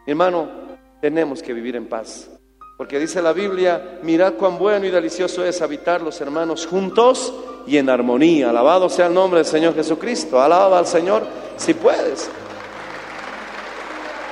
Hermano, 0.07 0.49
tenemos 1.01 1.43
que 1.43 1.53
vivir 1.53 1.77
en 1.77 1.89
paz. 1.89 2.31
Porque 2.79 2.99
dice 2.99 3.21
la 3.21 3.33
Biblia, 3.33 3.99
mirad 4.03 4.35
cuán 4.35 4.57
bueno 4.57 4.87
y 4.87 4.91
delicioso 4.91 5.45
es 5.45 5.61
habitar 5.63 6.01
los 6.01 6.21
hermanos 6.21 6.65
juntos 6.67 7.35
y 7.67 7.77
en 7.77 7.91
armonía. 7.91 8.51
Alabado 8.51 8.89
sea 8.89 9.09
el 9.09 9.15
nombre 9.15 9.41
del 9.41 9.47
Señor 9.47 9.75
Jesucristo. 9.75 10.41
Alaba 10.41 10.79
al 10.79 10.87
Señor 10.87 11.27
si 11.57 11.75
puedes. 11.75 12.31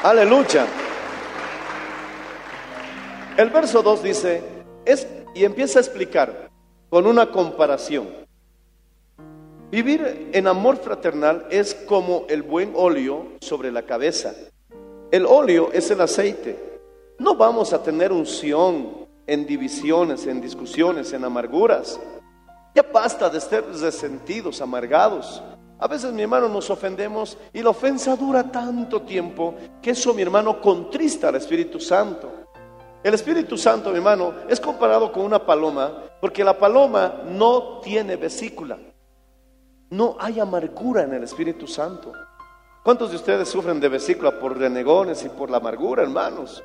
Aleluya. 0.03 0.65
El 3.37 3.51
verso 3.51 3.83
2 3.83 4.03
dice, 4.03 4.43
es, 4.85 5.07
y 5.37 5.45
empieza 5.45 5.79
a 5.79 5.83
explicar 5.83 6.51
con 6.89 7.07
una 7.07 7.31
comparación. 7.31 8.09
Vivir 9.71 10.31
en 10.33 10.47
amor 10.47 10.79
fraternal 10.79 11.47
es 11.51 11.75
como 11.75 12.25
el 12.29 12.43
buen 12.43 12.73
óleo 12.75 13.33
sobre 13.41 13.71
la 13.71 13.83
cabeza. 13.83 14.35
El 15.11 15.27
óleo 15.27 15.71
es 15.73 15.91
el 15.91 16.01
aceite. 16.01 16.81
No 17.19 17.37
vamos 17.37 17.75
a 17.75 17.83
tener 17.83 18.13
unción 18.13 19.07
en 19.27 19.47
divisiones, 19.47 20.27
en 20.27 20.41
discusiones, 20.41 21.13
en 21.13 21.25
amarguras. 21.25 22.01
Ya 22.75 22.83
basta 22.83 23.29
de 23.29 23.41
ser 23.41 23.65
resentidos, 23.81 24.63
amargados. 24.63 25.43
A 25.79 25.87
veces, 25.87 26.13
mi 26.15 26.23
hermano, 26.23 26.49
nos 26.49 26.71
ofendemos 26.71 27.37
y 27.53 27.61
la 27.61 27.71
ofensa 27.71 28.17
dura 28.17 28.51
tanto 28.51 29.03
tiempo 29.03 29.55
que 29.83 29.91
eso, 29.91 30.15
mi 30.15 30.23
hermano, 30.23 30.63
contrista 30.63 31.29
al 31.29 31.35
Espíritu 31.35 31.79
Santo. 31.79 32.46
El 33.07 33.15
Espíritu 33.15 33.57
Santo, 33.57 33.91
mi 33.91 33.99
hermano, 33.99 34.35
es 34.49 34.59
comparado 34.59 35.13
con 35.13 35.25
una 35.25 35.39
paloma 35.39 36.07
porque 36.21 36.43
la 36.43 36.59
paloma 36.59 37.23
no 37.25 37.79
tiene 37.79 38.17
vesícula. 38.17 38.81
No 39.91 40.17
hay 40.19 40.41
amargura 40.41 41.05
en 41.05 41.15
el 41.15 41.23
Espíritu 41.23 41.69
Santo. 41.69 42.11
¿Cuántos 42.83 43.11
de 43.11 43.17
ustedes 43.17 43.49
sufren 43.49 43.79
de 43.79 43.89
vesícula 43.89 44.41
por 44.41 44.59
renegones 44.59 45.25
y 45.25 45.29
por 45.29 45.51
la 45.51 45.59
amargura, 45.59 46.03
hermanos? 46.03 46.65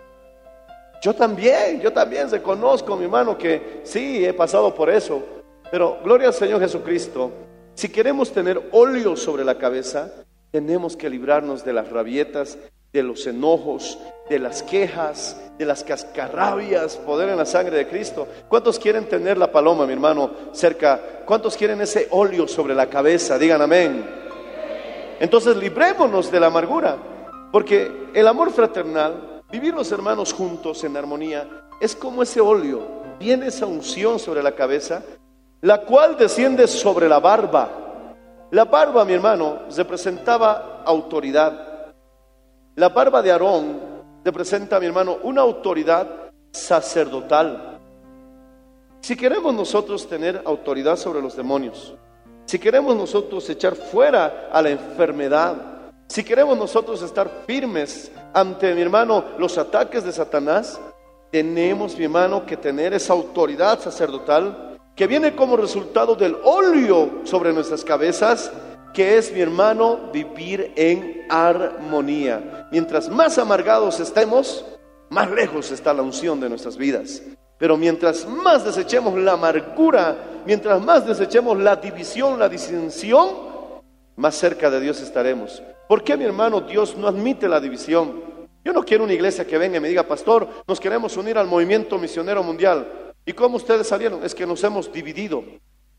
Yo 1.03 1.13
también, 1.13 1.79
yo 1.79 1.93
también 1.93 2.27
reconozco, 2.31 2.95
mi 2.95 3.03
hermano, 3.03 3.37
que 3.37 3.81
sí, 3.83 4.25
he 4.25 4.33
pasado 4.33 4.73
por 4.73 4.89
eso. 4.89 5.21
Pero 5.69 5.99
gloria 6.03 6.29
al 6.29 6.33
Señor 6.33 6.59
Jesucristo. 6.59 7.31
Si 7.75 7.87
queremos 7.89 8.31
tener 8.31 8.67
óleo 8.71 9.15
sobre 9.15 9.45
la 9.45 9.59
cabeza, 9.59 10.11
tenemos 10.49 10.97
que 10.97 11.07
librarnos 11.07 11.63
de 11.63 11.73
las 11.73 11.91
rabietas, 11.91 12.57
de 12.91 13.03
los 13.03 13.25
enojos, 13.27 13.97
de 14.29 14.39
las 14.39 14.63
quejas, 14.63 15.37
de 15.57 15.65
las 15.65 15.83
cascarrabias, 15.83 16.97
poder 16.97 17.29
en 17.29 17.37
la 17.37 17.45
sangre 17.45 17.77
de 17.77 17.87
Cristo. 17.87 18.27
¿Cuántos 18.47 18.79
quieren 18.79 19.07
tener 19.07 19.37
la 19.37 19.51
paloma, 19.51 19.85
mi 19.85 19.93
hermano, 19.93 20.31
cerca? 20.51 20.99
¿Cuántos 21.25 21.55
quieren 21.55 21.81
ese 21.81 22.07
óleo 22.11 22.47
sobre 22.47 22.73
la 22.73 22.87
cabeza? 22.87 23.37
Digan 23.37 23.61
amén. 23.61 24.05
Entonces 25.19 25.55
librémonos 25.55 26.31
de 26.31 26.39
la 26.39 26.47
amargura, 26.47 26.97
porque 27.51 28.09
el 28.13 28.27
amor 28.27 28.51
fraternal, 28.51 29.43
vivir 29.51 29.73
los 29.73 29.91
hermanos 29.91 30.33
juntos 30.33 30.83
en 30.83 30.97
armonía, 30.97 31.47
es 31.79 31.95
como 31.95 32.23
ese 32.23 32.41
óleo, 32.41 33.03
viene 33.19 33.47
esa 33.47 33.65
unción 33.65 34.17
sobre 34.17 34.41
la 34.41 34.53
cabeza, 34.53 35.03
la 35.61 35.81
cual 35.81 36.17
desciende 36.17 36.67
sobre 36.67 37.07
la 37.07 37.19
barba. 37.19 37.69
La 38.49 38.65
barba, 38.65 39.05
mi 39.05 39.13
hermano, 39.13 39.59
representaba 39.75 40.81
autoridad. 40.85 41.70
La 42.75 42.87
barba 42.87 43.21
de 43.21 43.31
Aarón 43.31 43.81
representa, 44.23 44.79
mi 44.79 44.85
hermano, 44.85 45.17
una 45.23 45.41
autoridad 45.41 46.07
sacerdotal. 46.51 47.79
Si 49.01 49.17
queremos 49.17 49.53
nosotros 49.53 50.07
tener 50.07 50.41
autoridad 50.45 50.95
sobre 50.95 51.21
los 51.21 51.35
demonios, 51.35 51.95
si 52.45 52.57
queremos 52.59 52.95
nosotros 52.95 53.49
echar 53.49 53.75
fuera 53.75 54.49
a 54.53 54.61
la 54.61 54.69
enfermedad, 54.69 55.55
si 56.07 56.23
queremos 56.23 56.57
nosotros 56.57 57.01
estar 57.01 57.43
firmes 57.45 58.09
ante, 58.33 58.73
mi 58.73 58.81
hermano, 58.81 59.25
los 59.37 59.57
ataques 59.57 60.05
de 60.05 60.13
Satanás, 60.13 60.79
tenemos, 61.29 61.97
mi 61.97 62.05
hermano, 62.05 62.45
que 62.45 62.55
tener 62.55 62.93
esa 62.93 63.11
autoridad 63.11 63.81
sacerdotal 63.81 64.77
que 64.95 65.07
viene 65.07 65.35
como 65.35 65.57
resultado 65.57 66.15
del 66.15 66.37
óleo 66.43 67.21
sobre 67.25 67.51
nuestras 67.51 67.83
cabezas, 67.83 68.51
que 68.93 69.17
es, 69.17 69.31
mi 69.31 69.41
hermano, 69.41 70.09
vivir 70.11 70.73
en 70.75 71.25
armonía. 71.29 72.67
Mientras 72.71 73.09
más 73.09 73.37
amargados 73.37 73.99
estemos, 73.99 74.65
más 75.09 75.29
lejos 75.31 75.71
está 75.71 75.93
la 75.93 76.01
unción 76.01 76.39
de 76.39 76.49
nuestras 76.49 76.77
vidas. 76.77 77.21
Pero 77.57 77.77
mientras 77.77 78.27
más 78.27 78.65
desechemos 78.65 79.17
la 79.19 79.33
amargura, 79.33 80.41
mientras 80.45 80.81
más 80.81 81.05
desechemos 81.05 81.57
la 81.59 81.75
división, 81.75 82.39
la 82.39 82.49
disensión, 82.49 83.51
más 84.15 84.35
cerca 84.35 84.69
de 84.69 84.79
Dios 84.79 84.99
estaremos. 85.01 85.61
¿Por 85.87 86.03
qué, 86.03 86.17
mi 86.17 86.23
hermano, 86.23 86.61
Dios 86.61 86.97
no 86.97 87.07
admite 87.07 87.47
la 87.47 87.59
división? 87.59 88.23
Yo 88.63 88.73
no 88.73 88.83
quiero 88.83 89.03
una 89.03 89.13
iglesia 89.13 89.45
que 89.45 89.57
venga 89.57 89.77
y 89.77 89.79
me 89.79 89.89
diga, 89.89 90.03
pastor, 90.03 90.47
nos 90.67 90.79
queremos 90.79 91.17
unir 91.17 91.37
al 91.37 91.47
movimiento 91.47 91.97
misionero 91.97 92.43
mundial. 92.43 93.13
¿Y 93.25 93.33
cómo 93.33 93.57
ustedes 93.57 93.87
salieron? 93.87 94.23
Es 94.23 94.33
que 94.33 94.45
nos 94.45 94.63
hemos 94.63 94.91
dividido. 94.91 95.43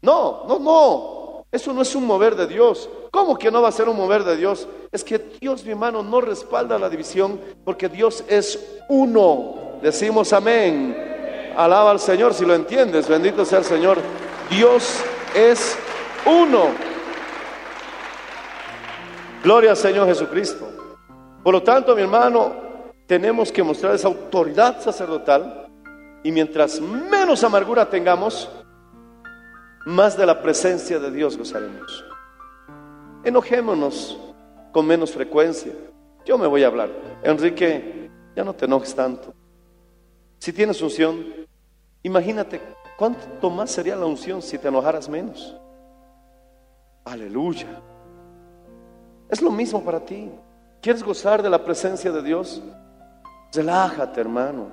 No, 0.00 0.44
no, 0.46 0.58
no. 0.58 1.21
Eso 1.52 1.74
no 1.74 1.82
es 1.82 1.94
un 1.94 2.06
mover 2.06 2.34
de 2.34 2.46
Dios. 2.46 2.88
¿Cómo 3.10 3.36
que 3.36 3.50
no 3.50 3.60
va 3.60 3.68
a 3.68 3.72
ser 3.72 3.86
un 3.86 3.96
mover 3.96 4.24
de 4.24 4.38
Dios? 4.38 4.66
Es 4.90 5.04
que 5.04 5.18
Dios, 5.18 5.62
mi 5.64 5.72
hermano, 5.72 6.02
no 6.02 6.22
respalda 6.22 6.78
la 6.78 6.88
división 6.88 7.38
porque 7.62 7.90
Dios 7.90 8.24
es 8.26 8.80
uno. 8.88 9.78
Decimos 9.82 10.32
amén. 10.32 10.96
Alaba 11.54 11.90
al 11.90 12.00
Señor 12.00 12.32
si 12.32 12.46
lo 12.46 12.54
entiendes. 12.54 13.06
Bendito 13.06 13.44
sea 13.44 13.58
el 13.58 13.66
Señor. 13.66 13.98
Dios 14.48 14.98
es 15.34 15.76
uno. 16.24 16.68
Gloria 19.44 19.72
al 19.72 19.76
Señor 19.76 20.06
Jesucristo. 20.06 20.66
Por 21.44 21.52
lo 21.52 21.62
tanto, 21.62 21.94
mi 21.94 22.00
hermano, 22.00 22.54
tenemos 23.06 23.52
que 23.52 23.62
mostrar 23.62 23.94
esa 23.94 24.08
autoridad 24.08 24.80
sacerdotal 24.80 25.68
y 26.22 26.32
mientras 26.32 26.80
menos 26.80 27.44
amargura 27.44 27.90
tengamos, 27.90 28.48
más 29.86 30.16
de 30.16 30.26
la 30.26 30.40
presencia 30.40 30.98
de 30.98 31.10
Dios 31.10 31.36
gozaremos. 31.36 32.04
Enojémonos 33.24 34.18
con 34.72 34.86
menos 34.86 35.12
frecuencia. 35.12 35.72
Yo 36.24 36.38
me 36.38 36.46
voy 36.46 36.64
a 36.64 36.68
hablar. 36.68 36.90
Enrique, 37.22 38.10
ya 38.34 38.44
no 38.44 38.54
te 38.54 38.64
enojes 38.64 38.94
tanto. 38.94 39.34
Si 40.38 40.52
tienes 40.52 40.80
unción, 40.82 41.24
imagínate 42.02 42.60
cuánto 42.96 43.50
más 43.50 43.70
sería 43.70 43.96
la 43.96 44.06
unción 44.06 44.42
si 44.42 44.58
te 44.58 44.68
enojaras 44.68 45.08
menos. 45.08 45.56
Aleluya. 47.04 47.80
Es 49.28 49.42
lo 49.42 49.50
mismo 49.50 49.82
para 49.82 50.00
ti. 50.00 50.30
¿Quieres 50.80 51.02
gozar 51.02 51.42
de 51.42 51.50
la 51.50 51.64
presencia 51.64 52.10
de 52.10 52.22
Dios? 52.22 52.62
Relájate, 53.52 54.20
hermano. 54.20 54.68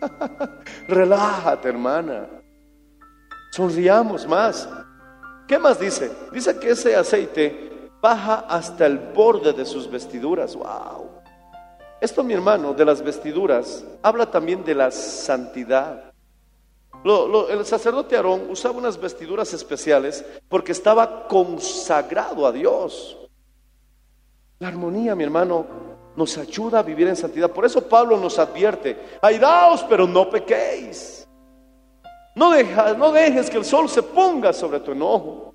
Relájate, 0.88 1.68
hermana. 1.68 2.26
Sonriamos 3.56 4.26
más. 4.26 4.68
¿Qué 5.48 5.58
más 5.58 5.80
dice? 5.80 6.12
Dice 6.30 6.58
que 6.58 6.72
ese 6.72 6.94
aceite 6.94 7.88
baja 8.02 8.44
hasta 8.50 8.84
el 8.84 8.98
borde 8.98 9.54
de 9.54 9.64
sus 9.64 9.90
vestiduras. 9.90 10.54
Wow. 10.54 11.08
Esto, 11.98 12.22
mi 12.22 12.34
hermano, 12.34 12.74
de 12.74 12.84
las 12.84 13.00
vestiduras, 13.00 13.82
habla 14.02 14.30
también 14.30 14.62
de 14.62 14.74
la 14.74 14.90
santidad. 14.90 16.12
el 17.48 17.64
sacerdote 17.64 18.16
Aarón 18.16 18.50
usaba 18.50 18.76
unas 18.76 19.00
vestiduras 19.00 19.54
especiales 19.54 20.22
porque 20.50 20.72
estaba 20.72 21.26
consagrado 21.26 22.46
a 22.46 22.52
Dios. 22.52 23.16
La 24.58 24.68
armonía, 24.68 25.14
mi 25.14 25.24
hermano, 25.24 25.66
nos 26.14 26.36
ayuda 26.36 26.80
a 26.80 26.82
vivir 26.82 27.08
en 27.08 27.16
santidad. 27.16 27.50
Por 27.50 27.64
eso 27.64 27.88
Pablo 27.88 28.18
nos 28.18 28.38
advierte, 28.38 29.18
airaos, 29.22 29.82
pero 29.88 30.06
no 30.06 30.28
pequéis. 30.28 31.15
No, 32.36 32.52
no 32.96 33.12
dejes 33.12 33.50
que 33.50 33.56
el 33.56 33.64
sol 33.64 33.88
se 33.88 34.02
ponga 34.02 34.52
sobre 34.52 34.78
tu 34.80 34.92
enojo. 34.92 35.52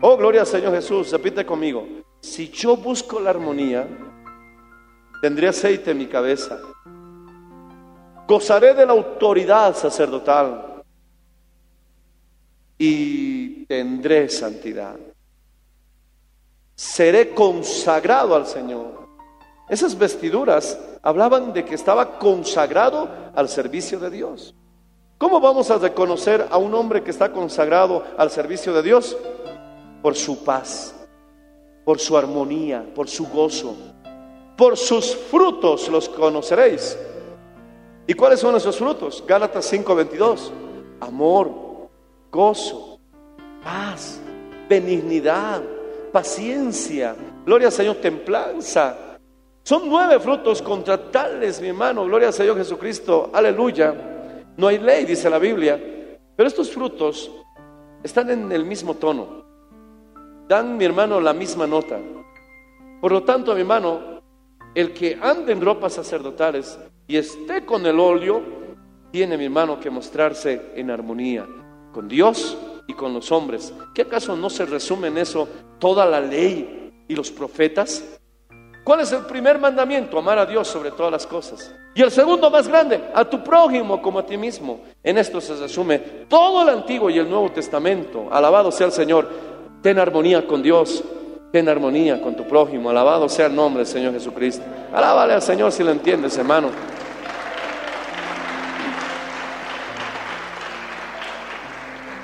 Oh, 0.00 0.16
gloria 0.16 0.40
al 0.40 0.46
Señor 0.48 0.74
Jesús, 0.74 1.12
repite 1.12 1.46
conmigo. 1.46 1.86
Si 2.20 2.48
yo 2.48 2.76
busco 2.76 3.20
la 3.20 3.30
armonía, 3.30 3.86
tendré 5.20 5.48
aceite 5.48 5.92
en 5.92 5.98
mi 5.98 6.06
cabeza. 6.06 6.58
Gozaré 8.26 8.74
de 8.74 8.86
la 8.86 8.92
autoridad 8.92 9.76
sacerdotal 9.76 10.82
y 12.76 13.64
tendré 13.66 14.28
santidad 14.28 14.96
seré 16.82 17.30
consagrado 17.30 18.34
al 18.34 18.44
Señor. 18.44 19.08
Esas 19.68 19.96
vestiduras 19.96 20.78
hablaban 21.00 21.52
de 21.52 21.64
que 21.64 21.76
estaba 21.76 22.18
consagrado 22.18 23.08
al 23.34 23.48
servicio 23.48 24.00
de 24.00 24.10
Dios. 24.10 24.54
¿Cómo 25.22 25.38
vamos 25.38 25.70
a 25.70 25.78
reconocer 25.78 26.48
a 26.50 26.58
un 26.58 26.74
hombre 26.74 27.04
que 27.04 27.12
está 27.12 27.30
consagrado 27.30 28.02
al 28.18 28.28
servicio 28.28 28.72
de 28.72 28.82
Dios? 28.82 29.16
Por 30.02 30.16
su 30.16 30.42
paz, 30.42 30.96
por 31.84 32.00
su 32.00 32.16
armonía, 32.16 32.84
por 32.92 33.08
su 33.08 33.28
gozo. 33.28 33.76
Por 34.56 34.76
sus 34.76 35.14
frutos 35.14 35.88
los 35.90 36.08
conoceréis. 36.08 36.98
¿Y 38.04 38.14
cuáles 38.14 38.40
son 38.40 38.56
esos 38.56 38.76
frutos? 38.76 39.22
Gálatas 39.24 39.64
5:22. 39.72 40.50
Amor, 40.98 41.52
gozo, 42.28 42.98
paz, 43.62 44.20
benignidad, 44.68 45.62
paciencia, 46.10 47.14
gloria 47.46 47.68
al 47.68 47.72
Señor, 47.72 47.94
templanza. 47.98 48.96
Son 49.62 49.88
nueve 49.88 50.18
frutos 50.18 50.60
contra 50.60 51.12
tales, 51.12 51.60
mi 51.60 51.68
hermano, 51.68 52.06
gloria 52.06 52.26
al 52.26 52.34
Señor 52.34 52.56
Jesucristo, 52.56 53.30
aleluya. 53.32 54.11
No 54.56 54.68
hay 54.68 54.78
ley, 54.78 55.04
dice 55.04 55.30
la 55.30 55.38
Biblia, 55.38 55.80
pero 56.36 56.46
estos 56.46 56.70
frutos 56.70 57.30
están 58.02 58.30
en 58.30 58.52
el 58.52 58.64
mismo 58.64 58.94
tono. 58.94 59.44
Dan, 60.48 60.76
mi 60.76 60.84
hermano, 60.84 61.20
la 61.20 61.32
misma 61.32 61.66
nota. 61.66 61.98
Por 63.00 63.12
lo 63.12 63.22
tanto, 63.22 63.54
mi 63.54 63.60
hermano, 63.60 64.20
el 64.74 64.92
que 64.92 65.18
ande 65.20 65.52
en 65.52 65.60
ropas 65.60 65.94
sacerdotales 65.94 66.78
y 67.06 67.16
esté 67.16 67.64
con 67.64 67.86
el 67.86 67.98
óleo, 67.98 68.42
tiene, 69.10 69.36
mi 69.36 69.44
hermano, 69.44 69.80
que 69.80 69.90
mostrarse 69.90 70.72
en 70.74 70.90
armonía 70.90 71.46
con 71.92 72.08
Dios 72.08 72.56
y 72.86 72.94
con 72.94 73.14
los 73.14 73.30
hombres. 73.32 73.72
¿Qué 73.94 74.02
acaso 74.02 74.36
no 74.36 74.50
se 74.50 74.66
resume 74.66 75.08
en 75.08 75.18
eso 75.18 75.48
toda 75.78 76.06
la 76.06 76.20
ley 76.20 77.04
y 77.08 77.14
los 77.14 77.30
profetas? 77.30 78.20
¿Cuál 78.84 79.00
es 79.00 79.12
el 79.12 79.24
primer 79.26 79.58
mandamiento? 79.58 80.18
Amar 80.18 80.38
a 80.38 80.46
Dios 80.46 80.66
sobre 80.66 80.90
todas 80.90 81.12
las 81.12 81.26
cosas. 81.26 81.72
Y 81.94 82.02
el 82.02 82.10
segundo 82.10 82.50
más 82.50 82.66
grande, 82.66 83.00
a 83.14 83.24
tu 83.24 83.42
prójimo 83.44 84.02
como 84.02 84.18
a 84.18 84.26
ti 84.26 84.36
mismo. 84.36 84.80
En 85.04 85.18
esto 85.18 85.40
se 85.40 85.54
resume 85.54 85.98
todo 86.28 86.62
el 86.62 86.68
Antiguo 86.70 87.08
y 87.08 87.18
el 87.18 87.28
Nuevo 87.28 87.52
Testamento. 87.52 88.28
Alabado 88.32 88.72
sea 88.72 88.86
el 88.86 88.92
Señor. 88.92 89.28
Ten 89.82 89.98
armonía 89.98 90.46
con 90.46 90.62
Dios. 90.62 91.04
Ten 91.52 91.68
armonía 91.68 92.20
con 92.20 92.34
tu 92.34 92.44
prójimo. 92.48 92.90
Alabado 92.90 93.28
sea 93.28 93.46
el 93.46 93.54
nombre 93.54 93.84
del 93.84 93.92
Señor 93.92 94.14
Jesucristo. 94.14 94.64
Alábale 94.92 95.34
al 95.34 95.42
Señor 95.42 95.70
si 95.70 95.84
lo 95.84 95.92
entiendes, 95.92 96.36
hermano. 96.36 96.70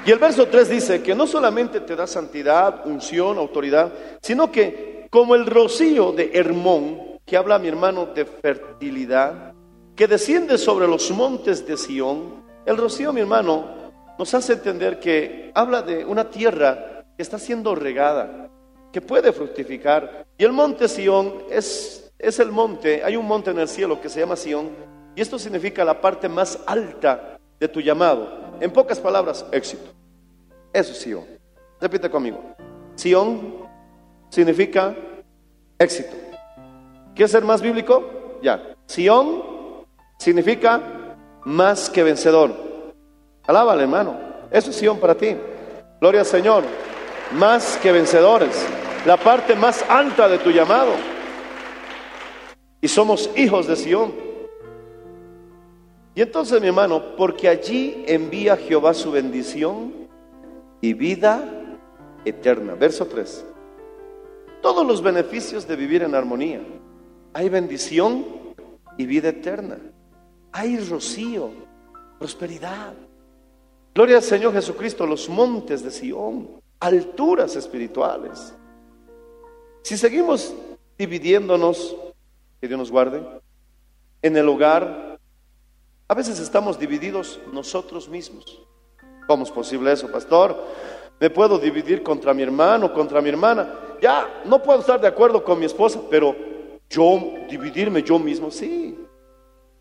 Y 0.04 0.10
el 0.10 0.18
verso 0.18 0.48
3 0.48 0.68
dice 0.70 1.02
que 1.02 1.14
no 1.14 1.26
solamente 1.26 1.80
te 1.80 1.94
da 1.94 2.06
santidad, 2.06 2.86
unción, 2.86 3.36
autoridad, 3.36 3.92
sino 4.22 4.50
que 4.50 4.97
como 5.10 5.34
el 5.34 5.46
rocío 5.46 6.12
de 6.12 6.30
Hermón, 6.34 7.18
que 7.24 7.36
habla 7.36 7.58
mi 7.58 7.68
hermano 7.68 8.06
de 8.06 8.24
fertilidad, 8.24 9.54
que 9.94 10.06
desciende 10.06 10.58
sobre 10.58 10.86
los 10.86 11.10
montes 11.10 11.66
de 11.66 11.76
Sión, 11.76 12.44
el 12.66 12.76
rocío, 12.76 13.12
mi 13.12 13.20
hermano, 13.20 13.66
nos 14.18 14.34
hace 14.34 14.54
entender 14.54 15.00
que 15.00 15.50
habla 15.54 15.82
de 15.82 16.04
una 16.04 16.30
tierra 16.30 17.04
que 17.16 17.22
está 17.22 17.38
siendo 17.38 17.74
regada, 17.74 18.50
que 18.92 19.00
puede 19.00 19.32
fructificar. 19.32 20.26
Y 20.36 20.44
el 20.44 20.52
monte 20.52 20.88
Sión 20.88 21.44
es, 21.50 22.12
es 22.18 22.38
el 22.38 22.50
monte, 22.50 23.02
hay 23.04 23.16
un 23.16 23.26
monte 23.26 23.50
en 23.50 23.58
el 23.58 23.68
cielo 23.68 24.00
que 24.00 24.08
se 24.08 24.20
llama 24.20 24.36
Sión, 24.36 24.70
y 25.14 25.20
esto 25.20 25.38
significa 25.38 25.84
la 25.84 26.00
parte 26.00 26.28
más 26.28 26.60
alta 26.66 27.38
de 27.58 27.68
tu 27.68 27.80
llamado. 27.80 28.28
En 28.60 28.70
pocas 28.70 29.00
palabras, 29.00 29.44
éxito. 29.52 29.90
Eso 30.72 30.92
es 30.92 30.98
Sion. 30.98 31.24
Repite 31.80 32.10
conmigo. 32.10 32.40
Sion 32.94 33.67
significa 34.28 34.94
éxito. 35.78 36.14
¿Quieres 37.14 37.30
ser 37.30 37.44
más 37.44 37.60
bíblico? 37.60 38.38
Ya. 38.42 38.74
Sion 38.86 39.42
significa 40.18 40.80
más 41.44 41.90
que 41.90 42.02
vencedor. 42.02 42.52
Alábale, 43.46 43.82
hermano. 43.82 44.16
Eso 44.50 44.70
es 44.70 44.76
Sion 44.76 44.98
para 44.98 45.14
ti. 45.14 45.36
Gloria 46.00 46.20
al 46.20 46.26
Señor. 46.26 46.64
Más 47.32 47.76
que 47.78 47.92
vencedores. 47.92 48.66
La 49.06 49.16
parte 49.16 49.54
más 49.54 49.84
alta 49.88 50.28
de 50.28 50.38
tu 50.38 50.50
llamado. 50.50 50.92
Y 52.80 52.88
somos 52.88 53.30
hijos 53.36 53.66
de 53.66 53.76
Sión. 53.76 54.12
Y 56.14 56.22
entonces, 56.22 56.60
mi 56.60 56.68
hermano, 56.68 57.16
porque 57.16 57.48
allí 57.48 58.04
envía 58.06 58.56
Jehová 58.56 58.94
su 58.94 59.10
bendición 59.10 59.92
y 60.80 60.92
vida 60.94 61.44
eterna. 62.24 62.74
Verso 62.74 63.06
3. 63.06 63.44
Todos 64.62 64.86
los 64.86 65.02
beneficios 65.02 65.66
de 65.66 65.76
vivir 65.76 66.02
en 66.02 66.14
armonía. 66.14 66.60
Hay 67.32 67.48
bendición 67.48 68.24
y 68.96 69.06
vida 69.06 69.28
eterna. 69.28 69.78
Hay 70.52 70.78
rocío, 70.78 71.50
prosperidad. 72.18 72.94
Gloria 73.94 74.16
al 74.16 74.22
Señor 74.22 74.52
Jesucristo, 74.52 75.06
los 75.06 75.28
montes 75.28 75.82
de 75.82 75.90
Sión, 75.90 76.60
alturas 76.80 77.56
espirituales. 77.56 78.54
Si 79.82 79.96
seguimos 79.96 80.54
dividiéndonos, 80.96 81.96
que 82.60 82.68
Dios 82.68 82.78
nos 82.78 82.90
guarde, 82.90 83.22
en 84.22 84.36
el 84.36 84.48
hogar, 84.48 85.18
a 86.08 86.14
veces 86.14 86.40
estamos 86.40 86.78
divididos 86.78 87.40
nosotros 87.52 88.08
mismos. 88.08 88.62
¿Cómo 89.26 89.44
es 89.44 89.50
posible 89.50 89.92
eso, 89.92 90.10
pastor? 90.10 90.56
Me 91.20 91.30
puedo 91.30 91.58
dividir 91.58 92.02
contra 92.02 92.32
mi 92.32 92.42
hermano, 92.42 92.92
contra 92.92 93.20
mi 93.20 93.28
hermana. 93.28 93.74
Ya, 94.00 94.42
no 94.44 94.62
puedo 94.62 94.80
estar 94.80 95.00
de 95.00 95.08
acuerdo 95.08 95.42
con 95.42 95.58
mi 95.58 95.66
esposa, 95.66 96.00
pero 96.10 96.34
yo 96.88 97.34
dividirme 97.48 98.02
yo 98.02 98.18
mismo, 98.18 98.50
sí. 98.50 98.98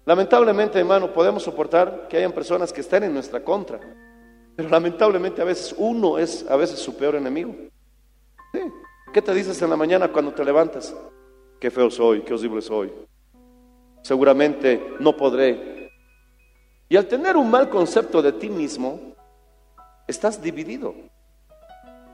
Lamentablemente, 0.06 0.80
hermano, 0.80 1.12
podemos 1.14 1.44
soportar 1.44 2.08
que 2.08 2.18
hayan 2.18 2.32
personas 2.32 2.72
que 2.72 2.82
estén 2.82 3.04
en 3.04 3.14
nuestra 3.14 3.44
contra, 3.44 3.80
pero 4.56 4.70
lamentablemente 4.70 5.42
a 5.42 5.46
veces 5.46 5.76
uno 5.78 6.18
es 6.18 6.50
a 6.50 6.56
veces 6.56 6.80
su 6.80 6.96
peor 6.96 7.16
enemigo. 7.16 7.54
¿Qué 9.14 9.22
te 9.22 9.34
dices 9.34 9.62
en 9.62 9.70
la 9.70 9.76
mañana 9.76 10.08
cuando 10.08 10.34
te 10.34 10.44
levantas? 10.44 10.96
Qué 11.60 11.72
feo 11.72 11.90
soy, 11.90 12.22
qué 12.22 12.34
horrible 12.34 12.62
soy. 12.62 12.92
Seguramente 14.02 14.96
no 15.00 15.16
podré. 15.16 15.92
Y 16.90 16.96
al 16.96 17.08
tener 17.08 17.36
un 17.36 17.50
mal 17.50 17.70
concepto 17.70 18.22
de 18.22 18.32
ti 18.32 18.50
mismo, 18.50 19.14
estás 20.08 20.42
dividido. 20.42 20.96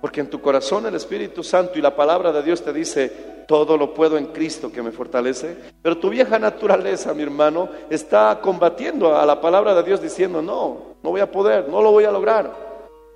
Porque 0.03 0.19
en 0.19 0.29
tu 0.29 0.41
corazón 0.41 0.85
el 0.85 0.95
Espíritu 0.95 1.45
Santo 1.45 1.79
y 1.79 1.81
la 1.81 1.95
palabra 1.95 2.33
de 2.33 2.43
Dios 2.43 2.61
te 2.61 2.73
dice, 2.73 3.09
todo 3.47 3.77
lo 3.77 3.93
puedo 3.93 4.17
en 4.17 4.25
Cristo 4.33 4.69
que 4.69 4.81
me 4.81 4.91
fortalece. 4.91 5.55
Pero 5.81 5.97
tu 5.97 6.09
vieja 6.09 6.37
naturaleza, 6.37 7.13
mi 7.13 7.23
hermano, 7.23 7.69
está 7.89 8.37
combatiendo 8.41 9.15
a 9.17 9.25
la 9.25 9.39
palabra 9.39 9.73
de 9.73 9.81
Dios 9.83 10.01
diciendo, 10.01 10.41
no, 10.41 10.97
no 11.01 11.09
voy 11.09 11.21
a 11.21 11.31
poder, 11.31 11.69
no 11.69 11.81
lo 11.81 11.91
voy 11.91 12.03
a 12.03 12.11
lograr. 12.11 12.53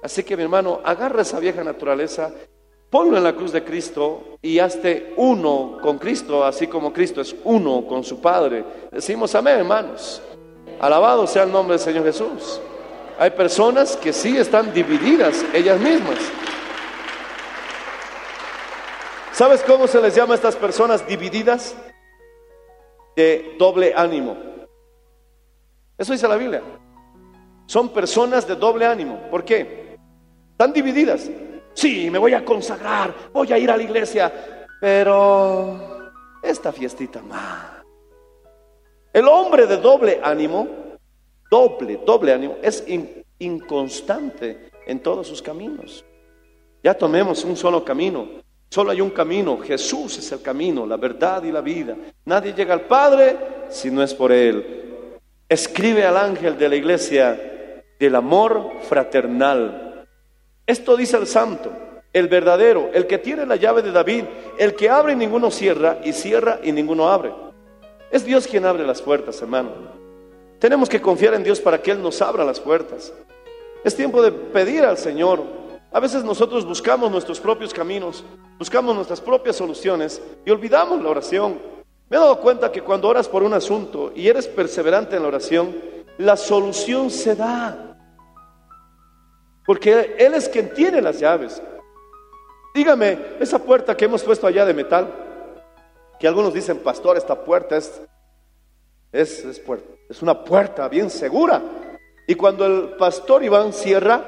Así 0.02 0.24
que 0.24 0.38
mi 0.38 0.44
hermano, 0.44 0.80
agarra 0.82 1.24
esa 1.24 1.42
vieja 1.42 1.62
naturaleza, 1.62 2.32
ponlo 2.90 3.18
en 3.18 3.26
la 3.26 3.34
cruz 3.34 3.52
de 3.52 3.66
Cristo 3.66 4.38
y 4.42 4.60
hazte 4.60 5.14
uno 5.18 5.80
con 5.82 5.98
Cristo, 5.98 6.46
así 6.46 6.68
como 6.68 6.94
Cristo 6.94 7.20
es 7.20 7.36
uno 7.44 7.86
con 7.86 8.02
su 8.06 8.22
Padre. 8.22 8.64
Decimos 8.94 9.36
amén, 9.36 9.60
hermanos. 9.60 10.22
Alabado 10.80 11.28
sea 11.28 11.44
el 11.44 11.52
nombre 11.52 11.74
del 11.74 11.84
Señor 11.84 12.06
Jesús. 12.06 12.62
Hay 13.20 13.32
personas 13.32 13.98
que 13.98 14.14
sí 14.14 14.38
están 14.38 14.74
divididas 14.74 15.44
ellas 15.54 15.82
mismas. 15.82 16.20
¿Sabes 19.38 19.62
cómo 19.62 19.86
se 19.86 20.02
les 20.02 20.16
llama 20.16 20.34
a 20.34 20.36
estas 20.38 20.56
personas 20.56 21.08
divididas? 21.08 21.78
De 23.16 23.56
doble 23.60 23.94
ánimo. 23.96 24.36
Eso 25.96 26.14
dice 26.14 26.28
la 26.28 26.38
Biblia. 26.38 26.64
Son 27.68 27.90
personas 27.90 28.48
de 28.48 28.56
doble 28.56 28.88
ánimo. 28.88 29.30
¿Por 29.30 29.46
qué? 29.46 29.96
Están 30.54 30.74
divididas. 30.74 31.30
Sí, 31.76 32.10
me 32.10 32.18
voy 32.18 32.34
a 32.34 32.44
consagrar, 32.44 33.14
voy 33.32 33.54
a 33.54 33.60
ir 33.60 33.70
a 33.70 33.78
la 33.78 33.84
iglesia, 33.84 34.66
pero 34.82 36.10
esta 36.42 36.72
fiestita 36.72 37.22
más. 37.22 37.84
El 39.14 39.28
hombre 39.28 39.68
de 39.68 39.78
doble 39.78 40.20
ánimo, 40.24 40.68
doble, 41.52 42.02
doble 42.04 42.34
ánimo, 42.34 42.56
es 42.64 42.84
in- 42.88 43.24
inconstante 43.38 44.72
en 44.88 45.00
todos 45.00 45.28
sus 45.28 45.44
caminos. 45.44 46.04
Ya 46.84 46.96
tomemos 46.96 47.44
un 47.44 47.56
solo 47.56 47.86
camino. 47.86 48.47
Solo 48.70 48.92
hay 48.92 49.02
un 49.02 49.12
camino. 49.12 49.58
Jesús 49.60 50.18
es 50.18 50.32
el 50.32 50.42
camino, 50.42 50.86
la 50.86 50.98
verdad 50.98 51.44
y 51.44 51.52
la 51.52 51.62
vida. 51.62 51.96
Nadie 52.26 52.54
llega 52.54 52.74
al 52.74 52.82
Padre 52.82 53.38
si 53.70 53.90
no 53.90 54.04
es 54.04 54.14
por 54.14 54.32
Él. 54.32 55.20
Escribe 55.48 56.06
al 56.06 56.18
ángel 56.18 56.58
de 56.58 56.70
la 56.70 56.76
iglesia 56.76 57.84
del 58.00 58.16
amor 58.16 58.72
fraternal. 58.88 60.06
Esto 60.66 60.98
dice 60.98 61.18
el 61.18 61.28
santo, 61.28 61.72
el 62.12 62.28
verdadero, 62.28 62.90
el 62.94 63.08
que 63.08 63.18
tiene 63.18 63.46
la 63.46 63.56
llave 63.56 63.82
de 63.82 63.92
David, 63.92 64.26
el 64.58 64.76
que 64.76 64.90
abre 64.90 65.14
y 65.14 65.16
ninguno 65.16 65.50
cierra, 65.50 66.00
y 66.04 66.12
cierra 66.12 66.60
y 66.64 66.72
ninguno 66.72 67.08
abre. 67.08 67.32
Es 68.12 68.26
Dios 68.26 68.48
quien 68.48 68.66
abre 68.66 68.86
las 68.86 69.02
puertas, 69.02 69.42
hermano. 69.42 69.72
Tenemos 70.60 70.90
que 70.90 71.02
confiar 71.02 71.34
en 71.36 71.44
Dios 71.44 71.62
para 71.62 71.82
que 71.82 71.92
Él 71.92 72.02
nos 72.02 72.22
abra 72.22 72.44
las 72.44 72.60
puertas. 72.60 73.14
Es 73.84 73.96
tiempo 73.96 74.22
de 74.22 74.32
pedir 74.32 74.84
al 74.84 74.98
Señor. 74.98 75.44
A 75.92 76.00
veces 76.00 76.24
nosotros 76.24 76.66
buscamos 76.66 77.10
nuestros 77.10 77.40
propios 77.40 77.74
caminos, 77.74 78.24
buscamos 78.60 78.94
nuestras 78.96 79.22
propias 79.22 79.56
soluciones 79.56 80.22
y 80.46 80.52
olvidamos 80.52 81.02
la 81.02 81.10
oración. 81.10 81.60
Me 82.10 82.18
he 82.18 82.20
dado 82.20 82.40
cuenta 82.40 82.72
que 82.72 82.82
cuando 82.82 83.08
oras 83.08 83.28
por 83.28 83.44
un 83.44 83.54
asunto 83.54 84.12
y 84.16 84.28
eres 84.28 84.48
perseverante 84.48 85.16
en 85.16 85.24
la 85.24 85.30
oración, 85.30 85.76
la 86.18 86.36
solución 86.38 87.10
se 87.10 87.36
da. 87.36 87.98
Porque 89.66 90.16
Él 90.18 90.34
es 90.34 90.48
quien 90.50 90.74
tiene 90.74 91.02
las 91.02 91.20
llaves. 91.20 91.62
Dígame, 92.74 93.18
esa 93.40 93.60
puerta 93.60 93.98
que 93.98 94.06
hemos 94.06 94.24
puesto 94.24 94.46
allá 94.48 94.66
de 94.66 94.74
metal, 94.74 95.12
que 96.20 96.28
algunos 96.28 96.54
dicen, 96.54 96.80
pastor, 96.80 97.18
esta 97.18 97.44
puerta 97.44 97.76
es, 97.78 98.02
es, 99.12 99.44
es, 99.46 99.66
puer- 99.66 99.84
es 100.10 100.22
una 100.22 100.44
puerta 100.44 100.88
bien 100.88 101.10
segura. 101.10 101.62
Y 102.28 102.36
cuando 102.36 102.66
el 102.66 102.90
pastor 102.98 103.44
Iván 103.44 103.74
cierra, 103.74 104.24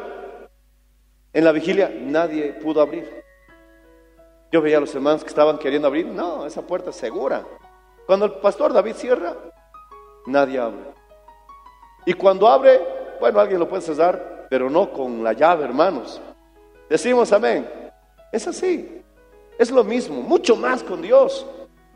en 1.34 1.44
la 1.44 1.52
vigilia 1.52 1.92
nadie 2.02 2.54
pudo 2.54 2.82
abrir. 2.82 3.24
Yo 4.52 4.62
veía 4.62 4.78
a 4.78 4.82
los 4.82 4.94
hermanos 4.96 5.24
que 5.24 5.30
estaban 5.30 5.58
queriendo 5.60 5.88
abrir, 5.88 6.08
no, 6.08 6.46
esa 6.46 6.62
puerta 6.64 6.90
es 6.90 6.96
segura. 6.96 7.46
Cuando 8.08 8.26
el 8.26 8.34
pastor 8.34 8.74
David 8.74 8.96
cierra, 8.96 9.36
nadie 10.26 10.60
abre. 10.60 10.94
Y 12.06 12.14
cuando 12.14 12.48
abre, 12.48 12.82
bueno, 13.20 13.40
alguien 13.40 13.60
lo 13.60 13.70
puede 13.70 13.84
cerrar, 13.84 14.48
pero 14.50 14.70
no 14.70 14.92
con 14.92 15.24
la 15.24 15.34
llave, 15.34 15.66
hermanos. 15.66 16.20
Decimos 16.90 17.32
amén. 17.32 17.70
Es 18.32 18.48
así. 18.48 19.04
Es 19.60 19.70
lo 19.70 19.84
mismo, 19.84 20.22
mucho 20.22 20.56
más 20.56 20.82
con 20.82 21.02
Dios. 21.02 21.46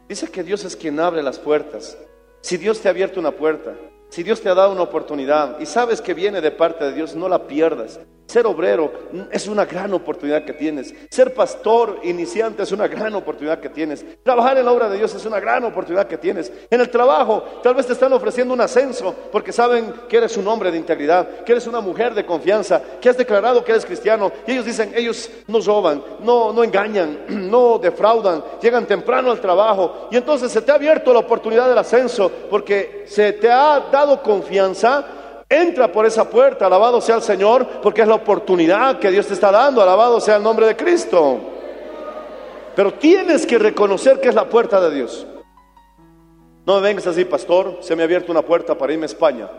Dice 0.07 0.29
que 0.29 0.43
Dios 0.43 0.63
es 0.65 0.75
quien 0.75 0.99
abre 0.99 1.23
las 1.23 1.39
puertas. 1.39 1.97
Si 2.41 2.57
Dios 2.57 2.79
te 2.79 2.89
ha 2.89 2.91
abierto 2.91 3.19
una 3.19 3.31
puerta, 3.31 3.73
si 4.13 4.21
Dios 4.21 4.41
te 4.41 4.47
ha 4.47 4.53
dado 4.53 4.73
una 4.73 4.83
oportunidad 4.83 5.59
y 5.59 5.65
sabes 5.65 5.99
que 5.99 6.13
viene 6.13 6.39
de 6.39 6.51
parte 6.51 6.85
de 6.85 6.93
Dios, 6.93 7.15
no 7.15 7.27
la 7.27 7.47
pierdas. 7.47 7.99
Ser 8.27 8.47
obrero 8.47 8.91
es 9.31 9.47
una 9.47 9.65
gran 9.65 9.93
oportunidad 9.93 10.45
que 10.45 10.53
tienes. 10.53 10.93
Ser 11.09 11.33
pastor 11.33 11.99
iniciante 12.03 12.63
es 12.63 12.71
una 12.71 12.87
gran 12.87 13.13
oportunidad 13.13 13.59
que 13.59 13.69
tienes. 13.69 14.03
Trabajar 14.23 14.57
en 14.57 14.65
la 14.65 14.71
obra 14.71 14.89
de 14.89 14.97
Dios 14.97 15.13
es 15.13 15.25
una 15.25 15.39
gran 15.39 15.63
oportunidad 15.65 16.07
que 16.07 16.17
tienes. 16.17 16.51
En 16.69 16.81
el 16.81 16.89
trabajo 16.89 17.43
tal 17.61 17.75
vez 17.75 17.85
te 17.85 17.93
están 17.93 18.13
ofreciendo 18.13 18.53
un 18.53 18.61
ascenso 18.61 19.13
porque 19.31 19.51
saben 19.51 19.93
que 20.09 20.17
eres 20.17 20.35
un 20.37 20.47
hombre 20.47 20.71
de 20.71 20.77
integridad, 20.77 21.43
que 21.43 21.51
eres 21.51 21.67
una 21.67 21.81
mujer 21.81 22.15
de 22.15 22.25
confianza, 22.25 22.81
que 22.99 23.09
has 23.09 23.17
declarado 23.17 23.63
que 23.63 23.71
eres 23.71 23.85
cristiano. 23.85 24.31
Y 24.47 24.53
ellos 24.53 24.65
dicen, 24.65 24.93
ellos 24.95 25.29
no 25.47 25.59
roban, 25.59 26.03
no, 26.21 26.53
no 26.53 26.63
engañan, 26.63 27.25
no 27.27 27.77
defraudan, 27.77 28.43
llegan 28.61 28.87
temprano 28.87 29.31
al 29.31 29.41
trabajo. 29.41 30.07
Y 30.09 30.17
entonces 30.17 30.51
se 30.51 30.61
te 30.61 30.71
ha 30.71 30.75
abierto 30.75 31.13
la 31.13 31.19
oportunidad 31.19 31.69
del 31.69 31.77
ascenso 31.77 32.31
porque 32.49 33.03
se 33.05 33.33
te 33.33 33.51
ha 33.51 33.79
dado 33.91 34.02
confianza. 34.21 35.05
Entra 35.49 35.91
por 35.91 36.05
esa 36.05 36.29
puerta, 36.29 36.65
alabado 36.65 36.99
sea 36.99 37.15
el 37.15 37.21
Señor, 37.21 37.67
porque 37.81 38.01
es 38.01 38.07
la 38.07 38.15
oportunidad 38.15 38.97
que 38.99 39.11
Dios 39.11 39.27
te 39.27 39.33
está 39.33 39.51
dando, 39.51 39.81
alabado 39.81 40.19
sea 40.19 40.37
el 40.37 40.43
nombre 40.43 40.65
de 40.65 40.75
Cristo. 40.75 41.39
Pero 42.75 42.93
tienes 42.93 43.45
que 43.45 43.59
reconocer 43.59 44.19
que 44.19 44.29
es 44.29 44.35
la 44.35 44.49
puerta 44.49 44.81
de 44.81 44.95
Dios. 44.95 45.27
No 46.65 46.75
me 46.75 46.81
vengas 46.81 47.05
así, 47.07 47.25
pastor, 47.25 47.77
se 47.81 47.95
me 47.95 48.03
ha 48.03 48.05
abierto 48.05 48.31
una 48.31 48.41
puerta 48.41 48.77
para 48.77 48.93
irme 48.93 49.03
a 49.03 49.07
España. 49.07 49.49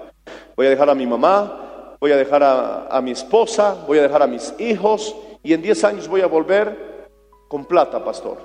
Voy 0.56 0.66
a 0.66 0.70
dejar 0.70 0.88
a 0.88 0.94
mi 0.94 1.06
mamá, 1.06 1.96
voy 2.00 2.12
a 2.12 2.16
dejar 2.16 2.42
a, 2.42 3.00
mi 3.02 3.10
esposa, 3.10 3.76
voy 3.86 3.98
a 3.98 4.02
dejar 4.02 4.22
a 4.22 4.26
mis 4.26 4.54
hijos 4.58 5.14
y 5.42 5.52
en 5.52 5.62
10 5.62 5.84
años 5.84 6.08
voy 6.08 6.22
a 6.22 6.26
volver 6.26 7.08
con 7.48 7.66
plata, 7.66 8.02
pastor. 8.02 8.38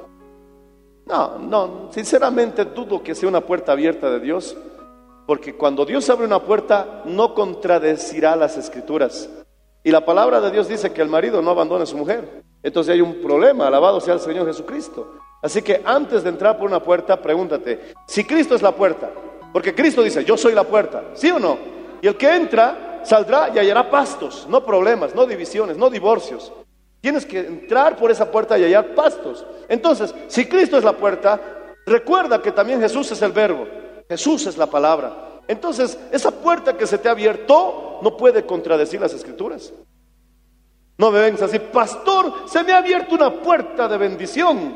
No, 1.06 1.40
no, 1.40 1.88
sinceramente 1.92 2.66
dudo 2.66 3.02
que 3.02 3.16
sea 3.16 3.30
una 3.30 3.42
puerta 3.42 3.72
abierta 3.72 4.12
de 4.12 4.20
Dios, 4.20 4.56
porque 5.30 5.54
cuando 5.54 5.86
Dios 5.86 6.10
abre 6.10 6.26
una 6.26 6.40
puerta 6.40 7.04
no 7.06 7.36
contradecirá 7.36 8.36
las 8.36 8.58
escrituras. 8.58 9.30
Y 9.84 9.92
la 9.92 10.04
palabra 10.04 10.42
de 10.42 10.50
Dios 10.50 10.68
dice 10.68 10.92
que 10.92 11.04
el 11.04 11.08
marido 11.08 11.40
no 11.40 11.52
abandone 11.52 11.84
a 11.84 11.86
su 11.86 11.96
mujer. 11.96 12.42
Entonces 12.64 12.96
hay 12.96 13.02
un 13.02 13.22
problema, 13.22 13.68
alabado 13.68 14.02
sea 14.02 14.16
el 14.16 14.22
Señor 14.22 14.48
Jesucristo. 14.48 15.20
Así 15.44 15.62
que 15.62 15.84
antes 15.86 16.24
de 16.24 16.30
entrar 16.30 16.58
por 16.58 16.68
una 16.68 16.82
puerta, 16.82 17.22
pregúntate, 17.22 17.94
si 18.08 18.24
Cristo 18.24 18.56
es 18.56 18.64
la 18.64 18.72
puerta, 18.72 19.12
Porque 19.54 19.76
Cristo 19.76 20.02
dice, 20.02 20.26
yo 20.26 20.36
soy 20.36 20.56
la 20.56 20.64
puerta, 20.64 21.04
¿sí 21.14 21.30
o 21.30 21.38
no? 21.38 21.60
Y 22.02 22.08
el 22.08 22.18
que 22.18 22.36
entra 22.36 23.02
saldrá 23.04 23.52
y 23.54 23.60
hallará 23.60 23.88
pastos, 23.88 24.48
no 24.50 24.66
problemas, 24.66 25.14
no 25.14 25.28
divisiones, 25.28 25.78
no 25.78 25.92
divorcios. 25.92 26.52
Tienes 27.02 27.24
que 27.24 27.42
entrar 27.42 27.98
por 27.98 28.10
esa 28.10 28.32
puerta 28.32 28.58
y 28.58 28.64
hallar 28.64 28.96
pastos. 28.96 29.46
Entonces, 29.68 30.12
si 30.26 30.48
Cristo 30.48 30.76
es 30.76 30.84
la 30.84 30.94
puerta, 30.94 31.40
recuerda 31.86 32.42
que 32.42 32.52
también 32.52 32.82
Jesús 32.82 33.12
es 33.12 33.22
el 33.22 33.32
verbo, 33.32 33.68
Jesús 34.10 34.48
es 34.48 34.58
la 34.58 34.66
palabra. 34.66 35.42
Entonces, 35.48 35.98
esa 36.12 36.32
puerta 36.32 36.76
que 36.76 36.88
se 36.88 36.98
te 36.98 37.08
ha 37.08 37.12
abierto 37.12 38.00
no 38.02 38.18
puede 38.18 38.44
contradecir 38.46 39.00
las 39.00 39.14
escrituras. 39.14 39.72
No 40.98 41.12
me 41.12 41.22
vengas 41.22 41.44
así, 41.44 41.60
pastor, 41.60 42.34
se 42.48 42.64
me 42.64 42.74
ha 42.74 42.80
abierto 42.80 43.16
una 43.16 43.32
puerta 43.32 43.88
de 43.88 43.98
bendición. 43.98 44.74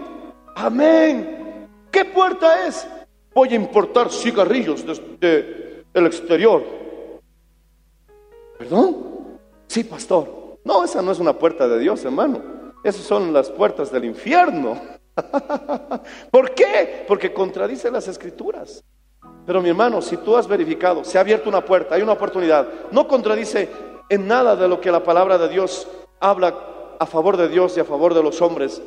Amén. 0.56 1.68
¿Qué 1.92 2.06
puerta 2.06 2.68
es? 2.68 2.88
Voy 3.34 3.50
a 3.50 3.56
importar 3.56 4.12
cigarrillos 4.12 4.86
desde 4.86 5.84
el 5.94 6.06
exterior. 6.06 6.64
¿Perdón? 8.58 9.40
Sí, 9.68 9.84
pastor. 9.84 10.60
No, 10.64 10.84
esa 10.84 11.02
no 11.02 11.12
es 11.12 11.20
una 11.20 11.34
puerta 11.34 11.68
de 11.68 11.80
Dios, 11.80 12.06
hermano. 12.06 12.42
Esas 12.84 13.02
son 13.02 13.34
las 13.34 13.50
puertas 13.50 13.92
del 13.92 14.06
infierno. 14.06 14.80
¿Por 16.32 16.54
qué? 16.54 17.04
Porque 17.08 17.34
contradice 17.34 17.90
las 17.90 18.08
escrituras. 18.08 18.84
Pero 19.46 19.62
mi 19.62 19.70
hermano, 19.70 20.02
si 20.02 20.18
tú 20.18 20.38
has 20.38 20.48
verificado, 20.48 21.04
se 21.04 21.18
ha 21.18 21.22
abierto 21.22 21.50
una 21.50 21.64
puerta, 21.64 21.96
hay 21.96 22.02
una 22.02 22.14
oportunidad, 22.14 22.68
no 22.92 23.08
contradice 23.08 23.70
en 24.10 24.28
nada 24.28 24.56
de 24.56 24.68
lo 24.68 24.80
que 24.80 24.92
la 24.92 25.04
palabra 25.04 25.38
de 25.38 25.50
Dios 25.50 25.88
habla 26.20 26.54
a 27.00 27.06
favor 27.06 27.36
de 27.36 27.50
Dios 27.50 27.76
y 27.76 27.82
a 27.82 27.86
favor 27.86 28.14
de 28.14 28.24
los 28.24 28.42
hombres, 28.42 28.82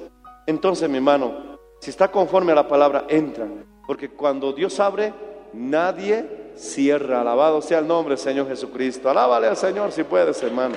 entonces 0.47 0.89
mi 0.89 0.97
hermano, 0.97 1.59
si 1.81 1.91
está 1.91 2.09
conforme 2.09 2.53
a 2.53 2.55
la 2.55 2.69
palabra, 2.69 3.05
entra. 3.09 3.47
Porque 3.87 4.11
cuando 4.11 4.53
Dios 4.53 4.79
abre, 4.81 5.13
nadie 5.53 6.53
cierra. 6.57 7.21
Alabado 7.21 7.61
sea 7.61 7.81
el 7.81 7.87
nombre 7.87 8.15
del 8.15 8.23
Señor 8.23 8.49
Jesucristo. 8.49 9.11
Alábale 9.11 9.49
al 9.49 9.57
Señor 9.57 9.93
si 9.93 10.05
puedes, 10.05 10.43
hermano. 10.43 10.77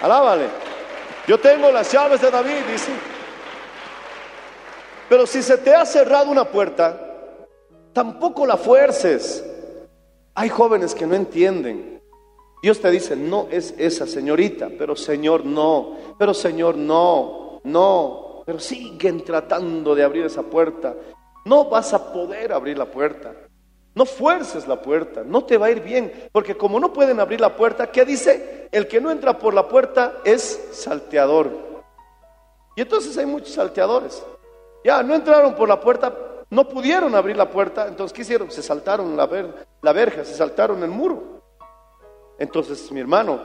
Alábale. 0.00 0.46
Yo 1.26 1.38
tengo 1.38 1.70
las 1.70 1.90
llaves 1.90 2.20
de 2.20 2.30
David, 2.30 2.64
dice. 2.70 2.92
Pero 5.08 5.26
si 5.26 5.42
se 5.42 5.58
te 5.58 5.74
ha 5.74 5.84
cerrado 5.84 6.30
una 6.30 6.44
puerta, 6.44 7.07
tampoco 7.98 8.46
la 8.46 8.56
fuerces. 8.56 9.44
Hay 10.36 10.48
jóvenes 10.50 10.94
que 10.94 11.04
no 11.04 11.16
entienden. 11.16 12.00
Dios 12.62 12.80
te 12.80 12.92
dice, 12.92 13.16
no 13.16 13.48
es 13.50 13.74
esa 13.76 14.06
señorita, 14.06 14.68
pero 14.78 14.94
Señor 14.94 15.44
no, 15.44 15.96
pero 16.16 16.32
Señor 16.32 16.76
no, 16.76 17.60
no, 17.64 18.44
pero 18.46 18.60
siguen 18.60 19.24
tratando 19.24 19.96
de 19.96 20.04
abrir 20.04 20.24
esa 20.26 20.44
puerta. 20.44 20.94
No 21.44 21.64
vas 21.64 21.92
a 21.92 22.12
poder 22.12 22.52
abrir 22.52 22.78
la 22.78 22.86
puerta. 22.86 23.34
No 23.96 24.06
fuerces 24.06 24.68
la 24.68 24.80
puerta, 24.80 25.24
no 25.24 25.42
te 25.42 25.58
va 25.58 25.66
a 25.66 25.72
ir 25.72 25.80
bien, 25.80 26.12
porque 26.30 26.56
como 26.56 26.78
no 26.78 26.92
pueden 26.92 27.18
abrir 27.18 27.40
la 27.40 27.56
puerta, 27.56 27.90
¿qué 27.90 28.04
dice? 28.04 28.68
El 28.70 28.86
que 28.86 29.00
no 29.00 29.10
entra 29.10 29.40
por 29.40 29.54
la 29.54 29.66
puerta 29.66 30.18
es 30.24 30.68
salteador. 30.70 31.50
Y 32.76 32.82
entonces 32.82 33.18
hay 33.18 33.26
muchos 33.26 33.54
salteadores. 33.54 34.24
Ya 34.84 35.02
no 35.02 35.16
entraron 35.16 35.56
por 35.56 35.68
la 35.68 35.80
puerta, 35.80 36.27
no 36.50 36.68
pudieron 36.68 37.14
abrir 37.14 37.36
la 37.36 37.50
puerta, 37.50 37.86
entonces 37.88 38.14
¿qué 38.14 38.22
hicieron? 38.22 38.50
Se 38.50 38.62
saltaron 38.62 39.16
la, 39.16 39.26
ver- 39.26 39.66
la 39.82 39.92
verja, 39.92 40.24
se 40.24 40.34
saltaron 40.34 40.82
el 40.82 40.90
muro. 40.90 41.42
Entonces, 42.38 42.90
mi 42.92 43.00
hermano, 43.00 43.40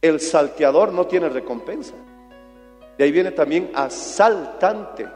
el 0.00 0.20
salteador 0.20 0.92
no 0.92 1.06
tiene 1.06 1.28
recompensa. 1.28 1.94
De 2.98 3.04
ahí 3.04 3.12
viene 3.12 3.30
también 3.30 3.70
asaltante. 3.74 5.08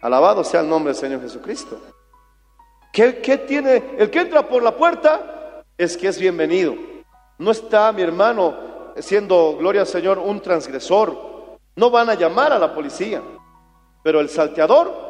Alabado 0.00 0.44
sea 0.44 0.60
el 0.60 0.68
nombre 0.68 0.92
del 0.92 1.00
Señor 1.00 1.20
Jesucristo. 1.20 1.80
¿Qué, 2.92 3.18
qué 3.20 3.38
tiene? 3.38 3.96
El 3.98 4.10
que 4.10 4.20
entra 4.20 4.46
por 4.46 4.62
la 4.62 4.76
puerta 4.76 5.64
es 5.76 5.96
que 5.96 6.08
es 6.08 6.18
bienvenido. 6.18 6.74
No 7.38 7.50
está, 7.50 7.90
mi 7.92 8.02
hermano, 8.02 8.92
siendo, 8.96 9.56
gloria 9.58 9.80
al 9.82 9.86
Señor, 9.86 10.18
un 10.18 10.40
transgresor. 10.40 11.58
No 11.76 11.90
van 11.90 12.10
a 12.10 12.14
llamar 12.14 12.52
a 12.52 12.58
la 12.58 12.74
policía. 12.74 13.22
Pero 14.02 14.20
el 14.20 14.28
salteador 14.28 15.07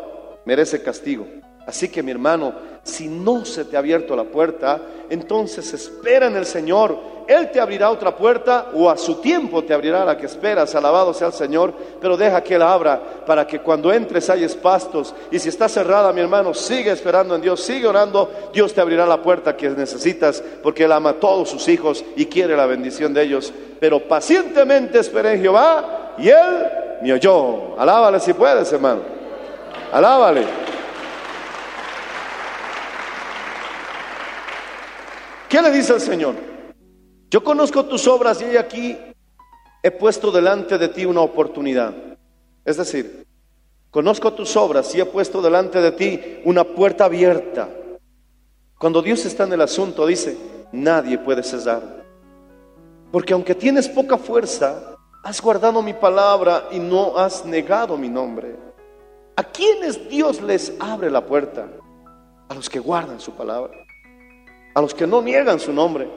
merece 0.49 0.83
castigo. 0.83 1.27
Así 1.67 1.91
que 1.91 2.03
mi 2.03 2.11
hermano, 2.11 2.55
si 2.83 3.07
no 3.07 3.45
se 3.45 3.67
te 3.67 3.77
ha 3.77 3.81
abierto 3.81 4.17
la 4.17 4.25
puerta, 4.25 4.81
entonces 5.11 5.75
espera 5.75 6.29
en 6.29 6.37
el 6.37 6.47
Señor. 6.47 6.99
Él 7.27 7.51
te 7.51 7.61
abrirá 7.61 7.91
otra 7.91 8.17
puerta 8.17 8.69
o 8.73 8.89
a 8.89 8.97
su 8.97 9.17
tiempo 9.17 9.63
te 9.63 9.75
abrirá 9.75 10.07
la 10.07 10.17
que 10.17 10.25
esperas. 10.25 10.75
Alabado 10.75 11.13
sea 11.13 11.27
el 11.27 11.35
Señor. 11.35 11.75
Pero 12.01 12.17
deja 12.17 12.43
que 12.43 12.55
Él 12.55 12.63
abra 12.63 12.99
para 13.27 13.47
que 13.47 13.59
cuando 13.59 13.93
entres 13.93 14.31
hayas 14.31 14.55
pastos. 14.55 15.15
Y 15.31 15.39
si 15.39 15.51
está 15.51 15.69
cerrada, 15.69 16.15
mi 16.15 16.23
hermano, 16.23 16.55
sigue 16.55 16.93
esperando 16.93 17.35
en 17.35 17.43
Dios, 17.43 17.61
sigue 17.61 17.87
orando. 17.87 18.31
Dios 18.51 18.73
te 18.73 18.81
abrirá 18.81 19.05
la 19.05 19.21
puerta 19.21 19.55
que 19.55 19.69
necesitas 19.69 20.43
porque 20.63 20.85
Él 20.85 20.93
ama 20.93 21.11
a 21.11 21.21
todos 21.21 21.51
sus 21.51 21.69
hijos 21.69 22.03
y 22.17 22.25
quiere 22.25 22.57
la 22.57 22.65
bendición 22.65 23.13
de 23.13 23.25
ellos. 23.25 23.53
Pero 23.79 24.09
pacientemente 24.09 25.01
esperé 25.01 25.35
en 25.35 25.43
Jehová 25.43 26.15
y 26.17 26.31
Él 26.31 26.69
me 27.03 27.13
oyó. 27.13 27.79
Alábale 27.79 28.19
si 28.19 28.33
puedes, 28.33 28.73
hermano. 28.73 29.18
Alábale. 29.93 30.47
¿Qué 35.49 35.63
le 35.63 35.71
dice 35.71 35.95
el 35.95 36.01
Señor? 36.01 36.35
Yo 37.31 37.43
conozco 37.43 37.85
tus 37.87 38.07
obras 38.07 38.41
y 38.43 38.45
he 38.45 38.59
aquí 38.59 38.97
he 39.83 39.91
puesto 39.91 40.31
delante 40.31 40.77
de 40.77 40.89
ti 40.89 41.07
una 41.07 41.23
oportunidad. 41.23 41.95
Es 42.65 42.77
decir, 42.77 43.27
conozco 43.91 44.33
tus 44.35 44.57
obras 44.57 44.95
y 44.95 45.01
he 45.01 45.07
puesto 45.07 45.41
delante 45.41 45.81
de 45.81 45.93
ti 45.93 46.41
una 46.45 46.65
puerta 46.65 47.07
abierta. 47.07 47.69
Cuando 48.79 49.01
Dios 49.01 49.25
está 49.25 49.45
en 49.45 49.55
el 49.55 49.63
asunto, 49.63 50.07
dice, 50.07 50.37
nadie 50.73 51.17
puede 51.17 51.43
cesar. 51.43 52.05
Porque 53.11 53.33
aunque 53.33 53.55
tienes 53.55 53.89
poca 53.89 54.19
fuerza, 54.19 54.97
has 55.25 55.41
guardado 55.41 55.81
mi 55.81 55.95
palabra 55.95 56.69
y 56.71 56.79
no 56.79 57.17
has 57.17 57.45
negado 57.47 57.97
mi 57.97 58.11
nombre. 58.11 58.68
¿A 59.39 59.45
quiénes 59.45 60.09
Dios 60.09 60.43
les 60.43 60.73
abre 60.81 61.11
la 61.11 61.25
puerta? 61.25 61.69
A 62.49 62.55
los 62.55 62.69
que 62.69 62.81
guardan 62.81 63.21
su 63.21 63.33
palabra 63.33 63.89
a 64.79 64.81
los 64.81 64.95
que 64.95 65.09
no 65.09 65.21
niegan 65.21 65.59
su 65.59 65.73
nombre. 65.73 66.09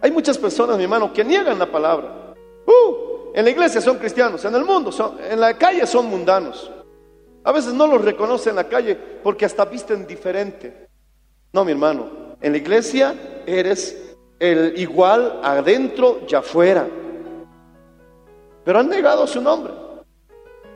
Hay 0.00 0.10
muchas 0.10 0.36
personas, 0.36 0.76
mi 0.76 0.82
hermano, 0.82 1.12
que 1.12 1.24
niegan 1.24 1.56
la 1.56 1.70
palabra. 1.70 2.34
Uh, 2.66 3.30
en 3.32 3.44
la 3.44 3.50
iglesia 3.50 3.80
son 3.80 3.96
cristianos, 3.98 4.44
en 4.44 4.56
el 4.56 4.64
mundo, 4.64 4.90
son, 4.90 5.18
en 5.22 5.38
la 5.38 5.56
calle 5.56 5.86
son 5.86 6.06
mundanos. 6.06 6.68
A 7.44 7.52
veces 7.52 7.72
no 7.72 7.86
los 7.86 8.04
reconoce 8.04 8.50
en 8.50 8.56
la 8.56 8.64
calle 8.64 8.96
porque 9.22 9.44
hasta 9.44 9.64
visten 9.64 10.04
diferente. 10.04 10.88
No, 11.52 11.64
mi 11.64 11.70
hermano, 11.70 12.36
en 12.40 12.50
la 12.50 12.58
iglesia 12.58 13.14
eres 13.46 14.16
el 14.40 14.76
igual 14.76 15.38
adentro 15.44 16.22
y 16.28 16.34
afuera. 16.34 16.88
Pero 18.64 18.80
han 18.80 18.88
negado 18.88 19.28
su 19.28 19.40
nombre. 19.40 19.72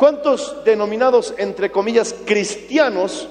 ¿Cuántos 0.02 0.64
denominados, 0.64 1.32
entre 1.38 1.70
comillas, 1.70 2.12
cristianos, 2.26 3.28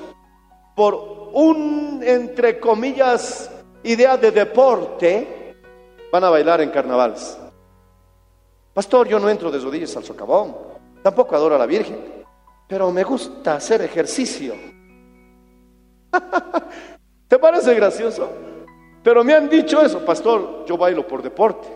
por 0.73 1.29
un, 1.33 1.99
entre 2.01 2.61
comillas, 2.61 3.51
idea 3.83 4.15
de 4.15 4.31
deporte, 4.31 5.57
van 6.09 6.23
a 6.23 6.29
bailar 6.29 6.61
en 6.61 6.69
carnavales. 6.69 7.37
Pastor, 8.73 9.05
yo 9.09 9.19
no 9.19 9.29
entro 9.29 9.51
de 9.51 9.59
rodillas 9.59 9.97
al 9.97 10.05
socavón, 10.05 10.55
tampoco 11.03 11.35
adoro 11.35 11.55
a 11.55 11.57
la 11.57 11.65
Virgen, 11.65 12.23
pero 12.69 12.89
me 12.89 13.03
gusta 13.03 13.55
hacer 13.55 13.81
ejercicio. 13.81 14.55
¿Te 17.27 17.37
parece 17.37 17.75
gracioso? 17.75 18.31
Pero 19.03 19.25
me 19.25 19.33
han 19.33 19.49
dicho 19.49 19.81
eso, 19.81 20.05
pastor, 20.05 20.63
yo 20.65 20.77
bailo 20.77 21.05
por 21.05 21.21
deporte. 21.21 21.67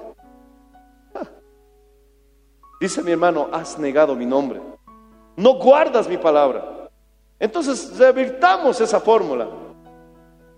Dice 2.80 3.04
mi 3.04 3.12
hermano, 3.12 3.50
has 3.52 3.78
negado 3.78 4.16
mi 4.16 4.26
nombre, 4.26 4.62
no 5.36 5.56
guardas 5.56 6.08
mi 6.08 6.18
palabra. 6.18 6.90
Entonces, 7.40 7.98
revirtamos 7.98 8.80
esa 8.80 9.00
fórmula. 9.00 9.48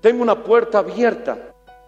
Tengo 0.02 0.22
una 0.22 0.42
puerta 0.44 0.80
abierta 0.80 1.38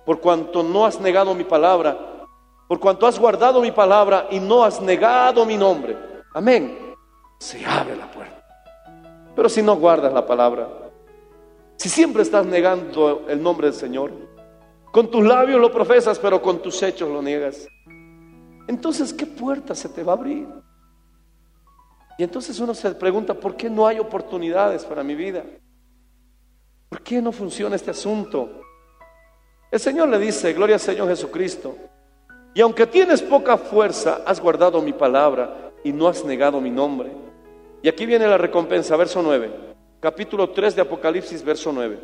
por 0.06 0.19
cuanto 0.19 0.63
no 0.63 0.86
has 0.86 0.99
negado 0.99 1.36
mi 1.36 1.43
palabra, 1.43 2.25
por 2.67 2.80
cuanto 2.80 3.06
has 3.06 3.19
guardado 3.19 3.62
mi 3.62 3.71
palabra 3.71 4.28
y 4.32 4.39
no 4.39 4.63
has 4.63 4.82
negado 4.82 5.45
mi 5.45 5.58
nombre. 5.58 5.95
Amén. 6.34 6.95
Se 7.39 7.63
abre 7.65 7.95
la 7.95 8.10
puerta. 8.10 8.43
Pero 9.36 9.47
si 9.49 9.62
no 9.62 9.75
guardas 9.75 10.12
la 10.12 10.25
palabra, 10.25 10.67
si 11.75 11.88
siempre 11.88 12.23
estás 12.23 12.45
negando 12.45 13.25
el 13.30 13.41
nombre 13.41 13.67
del 13.67 13.75
Señor, 13.75 14.12
con 14.91 15.10
tus 15.10 15.23
labios 15.23 15.62
lo 15.62 15.71
profesas, 15.71 16.17
pero 16.19 16.41
con 16.41 16.60
tus 16.60 16.82
hechos 16.82 17.10
lo 17.10 17.21
niegas, 17.21 17.67
entonces, 18.67 19.13
¿qué 19.13 19.25
puerta 19.25 19.73
se 19.73 19.89
te 19.89 20.04
va 20.04 20.13
a 20.13 20.15
abrir? 20.15 20.47
Y 22.19 22.23
entonces 22.23 22.60
uno 22.60 22.73
se 22.73 22.91
pregunta, 22.95 23.34
¿por 23.34 23.55
qué 23.55 23.69
no 23.69 23.88
hay 23.88 23.97
oportunidades 23.97 24.84
para 24.84 25.03
mi 25.03 25.15
vida? 25.15 25.45
¿Por 26.89 27.01
qué 27.01 27.21
no 27.21 27.32
funciona 27.32 27.77
este 27.77 27.91
asunto? 27.91 28.60
El 29.71 29.79
Señor 29.79 30.10
le 30.10 30.19
dice, 30.19 30.51
gloria 30.51 30.75
al 30.75 30.82
Señor 30.82 31.08
Jesucristo, 31.08 31.77
y 32.53 32.60
aunque 32.60 32.86
tienes 32.88 33.21
poca 33.21 33.58
fuerza, 33.58 34.21
has 34.25 34.41
guardado 34.41 34.82
mi 34.82 34.91
palabra 34.91 35.71
y 35.82 35.93
no 35.93 36.10
has 36.10 36.25
negado 36.25 36.60
mi 36.60 36.69
nombre. 36.69 37.10
Y 37.82 37.88
aquí 37.88 38.05
viene 38.05 38.27
la 38.27 38.38
recompensa, 38.38 38.97
verso 38.97 39.21
9, 39.21 39.49
capítulo 40.01 40.49
3 40.49 40.75
de 40.75 40.82
Apocalipsis, 40.82 41.41
verso 41.41 41.71
9. 41.71 42.01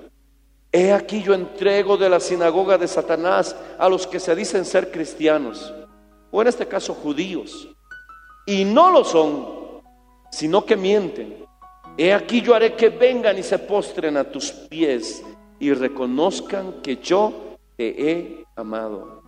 He 0.72 0.94
aquí 0.94 1.24
yo 1.24 1.34
entrego 1.34 1.98
de 1.98 2.10
la 2.10 2.22
sinagoga 2.22 2.78
de 2.78 2.88
Satanás 2.88 3.54
a 3.78 3.90
los 3.90 4.08
que 4.08 4.22
se 4.22 4.34
dicen 4.34 4.64
ser 4.64 4.92
cristianos, 4.92 5.74
o 6.32 6.42
en 6.42 6.48
este 6.48 6.66
caso 6.70 6.94
judíos, 6.94 7.68
y 8.46 8.64
no 8.64 8.92
lo 8.92 9.04
son, 9.04 9.65
sino 10.36 10.66
que 10.66 10.76
mienten. 10.76 11.46
He 11.98 12.14
aquí 12.14 12.42
yo 12.42 12.54
haré 12.54 12.76
que 12.76 12.90
vengan 12.90 13.38
y 13.38 13.44
se 13.44 13.58
postren 13.58 14.18
a 14.18 14.26
tus 14.26 14.52
pies 14.52 15.24
y 15.60 15.72
reconozcan 15.72 16.82
que 16.82 16.98
yo 16.98 17.56
te 17.78 18.12
he 18.12 18.46
amado. 18.58 19.24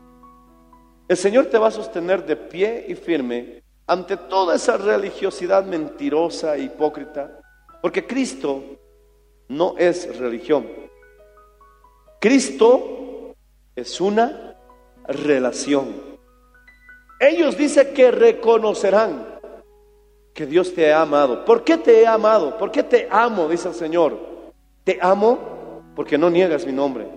El 1.08 1.16
Señor 1.16 1.46
te 1.46 1.58
va 1.58 1.70
a 1.70 1.72
sostener 1.72 2.26
de 2.26 2.36
pie 2.36 2.88
y 2.90 2.96
firme 2.96 3.64
ante 3.86 4.18
toda 4.18 4.56
esa 4.56 4.76
religiosidad 4.76 5.64
mentirosa 5.64 6.58
e 6.58 6.64
hipócrita, 6.64 7.40
porque 7.82 8.06
Cristo 8.06 8.62
no 9.48 9.76
es 9.78 10.18
religión. 10.18 10.68
Cristo 12.20 13.34
es 13.78 14.02
una 14.02 14.58
relación. 15.08 15.88
Ellos 17.18 17.56
dicen 17.58 17.94
que 17.94 18.12
reconocerán 18.12 19.37
que 20.38 20.46
Dios 20.46 20.72
te 20.72 20.94
ha 20.94 21.02
amado. 21.02 21.44
¿Por 21.44 21.64
qué 21.64 21.78
te 21.78 22.04
he 22.04 22.06
amado? 22.06 22.60
¿Por 22.60 22.70
qué 22.70 22.84
te 22.84 23.08
amo? 23.10 23.50
Dice 23.50 23.70
el 23.70 23.74
Señor. 23.74 24.20
Te 24.84 25.00
amo 25.02 25.82
porque 25.96 26.16
no 26.16 26.30
niegas 26.30 26.64
mi 26.64 26.72
nombre 26.72 27.08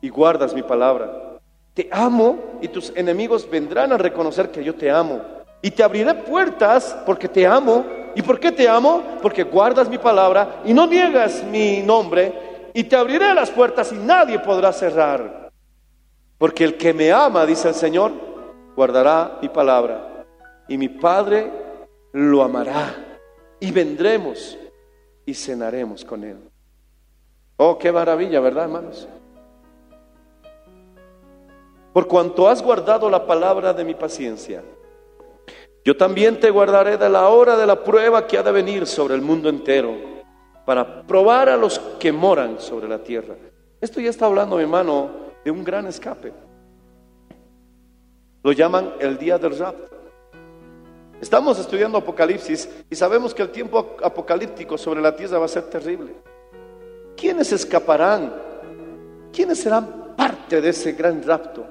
y 0.00 0.08
guardas 0.08 0.54
mi 0.54 0.62
palabra. 0.62 1.40
Te 1.74 1.88
amo 1.90 2.38
y 2.62 2.68
tus 2.68 2.92
enemigos 2.94 3.50
vendrán 3.50 3.92
a 3.92 3.98
reconocer 3.98 4.52
que 4.52 4.62
yo 4.62 4.72
te 4.72 4.88
amo. 4.88 5.20
Y 5.60 5.72
te 5.72 5.82
abriré 5.82 6.14
puertas 6.14 6.96
porque 7.04 7.26
te 7.26 7.44
amo. 7.44 7.84
¿Y 8.14 8.22
por 8.22 8.38
qué 8.38 8.52
te 8.52 8.68
amo? 8.68 9.02
Porque 9.20 9.42
guardas 9.42 9.88
mi 9.88 9.98
palabra 9.98 10.60
y 10.64 10.72
no 10.72 10.86
niegas 10.86 11.42
mi 11.42 11.82
nombre. 11.82 12.70
Y 12.72 12.84
te 12.84 12.94
abriré 12.94 13.34
las 13.34 13.50
puertas 13.50 13.90
y 13.90 13.96
nadie 13.96 14.38
podrá 14.38 14.72
cerrar. 14.72 15.50
Porque 16.38 16.62
el 16.62 16.76
que 16.76 16.94
me 16.94 17.10
ama, 17.10 17.44
dice 17.46 17.66
el 17.66 17.74
Señor, 17.74 18.12
guardará 18.76 19.38
mi 19.42 19.48
palabra. 19.48 20.24
Y 20.68 20.78
mi 20.78 20.88
Padre 20.88 21.68
lo 22.12 22.42
amará. 22.42 23.18
Y 23.60 23.72
vendremos 23.72 24.58
y 25.26 25.34
cenaremos 25.34 26.04
con 26.04 26.24
él. 26.24 26.38
Oh, 27.56 27.76
qué 27.78 27.92
maravilla, 27.92 28.40
¿verdad, 28.40 28.64
hermanos? 28.64 29.06
Por 31.92 32.06
cuanto 32.06 32.48
has 32.48 32.62
guardado 32.62 33.10
la 33.10 33.26
palabra 33.26 33.74
de 33.74 33.84
mi 33.84 33.94
paciencia, 33.94 34.62
yo 35.84 35.96
también 35.96 36.38
te 36.40 36.50
guardaré 36.50 36.96
de 36.96 37.08
la 37.08 37.28
hora 37.28 37.56
de 37.56 37.66
la 37.66 37.82
prueba 37.82 38.26
que 38.26 38.38
ha 38.38 38.42
de 38.42 38.52
venir 38.52 38.86
sobre 38.86 39.14
el 39.14 39.22
mundo 39.22 39.48
entero, 39.48 39.94
para 40.64 41.02
probar 41.02 41.48
a 41.48 41.56
los 41.56 41.78
que 41.98 42.12
moran 42.12 42.60
sobre 42.60 42.88
la 42.88 43.02
tierra. 43.02 43.34
Esto 43.80 44.00
ya 44.00 44.10
está 44.10 44.26
hablando, 44.26 44.56
mi 44.56 44.62
hermano, 44.62 45.10
de 45.44 45.50
un 45.50 45.64
gran 45.64 45.86
escape. 45.86 46.32
Lo 48.42 48.52
llaman 48.52 48.94
el 49.00 49.18
día 49.18 49.36
del 49.38 49.58
rapto. 49.58 49.99
Estamos 51.20 51.58
estudiando 51.58 51.98
Apocalipsis 51.98 52.68
y 52.88 52.96
sabemos 52.96 53.34
que 53.34 53.42
el 53.42 53.50
tiempo 53.50 53.96
apocalíptico 54.02 54.78
sobre 54.78 55.02
la 55.02 55.14
tierra 55.14 55.38
va 55.38 55.44
a 55.44 55.48
ser 55.48 55.64
terrible. 55.64 56.14
¿Quiénes 57.14 57.52
escaparán? 57.52 58.32
¿Quiénes 59.30 59.58
serán 59.58 60.14
parte 60.16 60.62
de 60.62 60.70
ese 60.70 60.92
gran 60.92 61.22
rapto? 61.22 61.66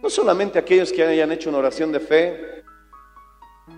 No 0.00 0.08
solamente 0.08 0.58
aquellos 0.58 0.92
que 0.92 1.04
hayan 1.04 1.32
hecho 1.32 1.48
una 1.48 1.58
oración 1.58 1.90
de 1.90 1.98
fe, 1.98 2.64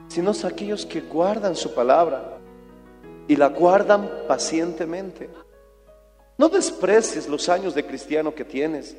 sino 0.09 0.33
aquellos 0.45 0.85
que 0.85 1.01
guardan 1.01 1.57
su 1.57 1.73
palabra 1.73 2.39
y 3.27 3.37
la 3.37 3.49
guardan 3.49 4.11
pacientemente. 4.29 5.31
No 6.37 6.51
desprecies 6.51 7.29
los 7.29 7.49
años 7.49 7.75
de 7.75 7.87
cristiano 7.87 8.35
que 8.35 8.45
tienes. 8.45 8.97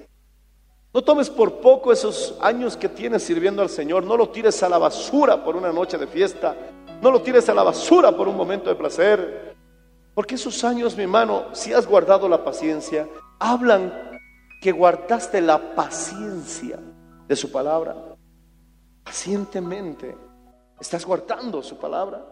No 0.94 1.02
tomes 1.02 1.30
por 1.30 1.62
poco 1.62 1.94
esos 1.94 2.38
años 2.42 2.76
que 2.76 2.90
tienes 2.90 3.24
sirviendo 3.24 3.62
al 3.62 3.70
Señor. 3.70 4.04
No 4.04 4.18
lo 4.18 4.30
tires 4.30 4.62
a 4.62 4.68
la 4.68 4.78
basura 4.78 5.44
por 5.44 5.56
una 5.56 5.72
noche 5.72 5.98
de 5.98 6.06
fiesta. 6.06 6.56
No 7.02 7.12
lo 7.12 7.22
tires 7.22 7.48
a 7.48 7.54
la 7.54 7.64
basura 7.64 8.12
por 8.12 8.28
un 8.28 8.36
momento 8.36 8.70
de 8.70 8.76
placer. 8.76 9.56
Porque 10.14 10.36
esos 10.36 10.64
años, 10.66 10.98
mi 10.98 11.04
hermano, 11.04 11.46
si 11.54 11.72
has 11.72 11.88
guardado 11.88 12.28
la 12.28 12.44
paciencia, 12.44 13.08
hablan 13.40 14.12
que 14.62 14.74
guardaste 14.74 15.40
la 15.40 15.76
paciencia 15.76 16.78
de 17.26 17.36
su 17.38 17.50
palabra. 17.52 17.96
Pacientemente 19.04 20.18
estás 20.78 21.06
guardando 21.06 21.64
su 21.64 21.78
palabra. 21.78 22.26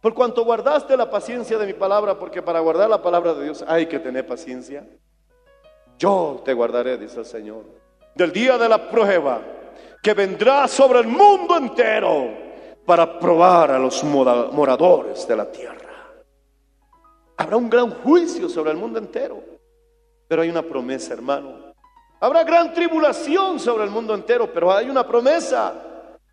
Por 0.00 0.14
cuanto 0.14 0.44
guardaste 0.44 0.96
la 0.96 1.08
paciencia 1.08 1.58
de 1.58 1.66
mi 1.66 1.74
palabra, 1.74 2.18
porque 2.18 2.42
para 2.42 2.58
guardar 2.58 2.90
la 2.90 3.02
palabra 3.02 3.34
de 3.34 3.44
Dios 3.44 3.64
hay 3.68 3.86
que 3.86 4.00
tener 4.00 4.26
paciencia. 4.26 4.84
Yo 5.98 6.42
te 6.44 6.54
guardaré, 6.54 6.98
dice 6.98 7.20
el 7.20 7.26
Señor, 7.26 7.64
del 8.20 8.32
día 8.32 8.58
de 8.58 8.68
la 8.68 8.90
prueba 8.90 9.40
que 10.02 10.12
vendrá 10.12 10.68
sobre 10.68 10.98
el 10.98 11.06
mundo 11.06 11.56
entero 11.56 12.28
para 12.84 13.18
probar 13.18 13.70
a 13.70 13.78
los 13.78 14.04
moradores 14.04 15.26
de 15.26 15.36
la 15.36 15.50
tierra. 15.50 16.12
Habrá 17.38 17.56
un 17.56 17.70
gran 17.70 17.90
juicio 17.90 18.46
sobre 18.50 18.72
el 18.72 18.76
mundo 18.76 18.98
entero, 18.98 19.42
pero 20.28 20.42
hay 20.42 20.50
una 20.50 20.60
promesa, 20.60 21.14
hermano. 21.14 21.72
Habrá 22.20 22.44
gran 22.44 22.74
tribulación 22.74 23.58
sobre 23.58 23.84
el 23.84 23.90
mundo 23.90 24.14
entero, 24.14 24.52
pero 24.52 24.70
hay 24.70 24.90
una 24.90 25.06
promesa. 25.06 25.72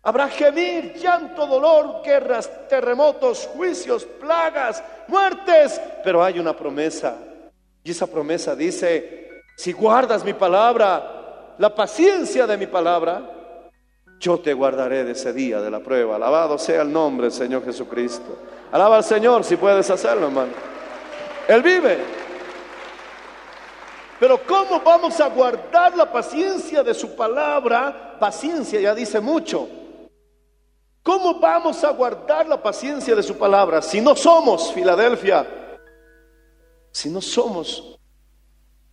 Habrá 0.02 0.28
gemir, 0.28 0.92
llanto, 0.92 1.46
dolor, 1.46 2.02
guerras, 2.04 2.68
terremotos, 2.68 3.48
juicios, 3.54 4.04
plagas, 4.04 4.84
muertes, 5.06 5.80
pero 6.04 6.22
hay 6.22 6.38
una 6.38 6.54
promesa. 6.54 7.16
Y 7.82 7.92
esa 7.92 8.06
promesa 8.06 8.54
dice, 8.54 9.30
si 9.56 9.72
guardas 9.72 10.22
mi 10.22 10.34
palabra, 10.34 11.17
la 11.58 11.74
paciencia 11.74 12.46
de 12.46 12.56
mi 12.56 12.66
palabra, 12.66 13.22
yo 14.18 14.38
te 14.38 14.52
guardaré 14.52 15.04
de 15.04 15.12
ese 15.12 15.32
día 15.32 15.60
de 15.60 15.70
la 15.70 15.80
prueba. 15.80 16.16
Alabado 16.16 16.58
sea 16.58 16.82
el 16.82 16.92
nombre 16.92 17.26
del 17.26 17.32
Señor 17.32 17.64
Jesucristo. 17.64 18.38
Alaba 18.72 18.96
al 18.96 19.04
Señor 19.04 19.44
si 19.44 19.56
puedes 19.56 19.88
hacerlo, 19.90 20.26
hermano. 20.26 20.52
Él 21.46 21.62
vive. 21.62 21.98
Pero 24.18 24.40
¿cómo 24.46 24.80
vamos 24.80 25.20
a 25.20 25.28
guardar 25.28 25.96
la 25.96 26.10
paciencia 26.10 26.82
de 26.82 26.94
su 26.94 27.14
palabra? 27.14 28.16
Paciencia 28.18 28.80
ya 28.80 28.94
dice 28.94 29.20
mucho. 29.20 29.68
¿Cómo 31.02 31.38
vamos 31.38 31.82
a 31.84 31.90
guardar 31.90 32.46
la 32.46 32.60
paciencia 32.60 33.14
de 33.14 33.22
su 33.22 33.38
palabra 33.38 33.80
si 33.80 34.00
no 34.00 34.14
somos 34.16 34.72
Filadelfia? 34.72 35.46
Si 36.90 37.08
no 37.08 37.20
somos 37.20 37.98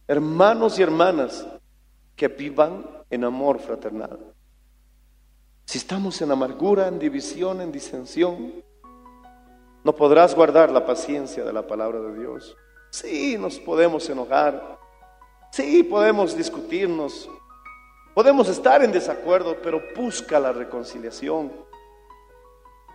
hermanos 0.07 0.77
y 0.77 0.83
hermanas 0.83 1.45
que 2.15 2.27
vivan 2.27 2.85
en 3.09 3.23
amor 3.23 3.59
fraternal. 3.59 4.19
Si 5.65 5.77
estamos 5.77 6.21
en 6.21 6.31
amargura, 6.31 6.87
en 6.87 6.99
división, 6.99 7.61
en 7.61 7.71
disensión, 7.71 8.63
no 9.83 9.95
podrás 9.95 10.35
guardar 10.35 10.71
la 10.71 10.85
paciencia 10.85 11.43
de 11.43 11.53
la 11.53 11.65
palabra 11.65 11.99
de 11.99 12.19
Dios. 12.19 12.55
Sí, 12.91 13.37
nos 13.37 13.59
podemos 13.59 14.09
enojar, 14.09 14.75
Sí, 15.55 15.83
podemos 15.83 16.35
discutirnos, 16.35 17.29
podemos 18.13 18.49
estar 18.49 18.83
en 18.83 18.91
desacuerdo, 18.91 19.55
pero 19.63 19.81
busca 19.95 20.37
la 20.37 20.51
reconciliación. 20.51 21.49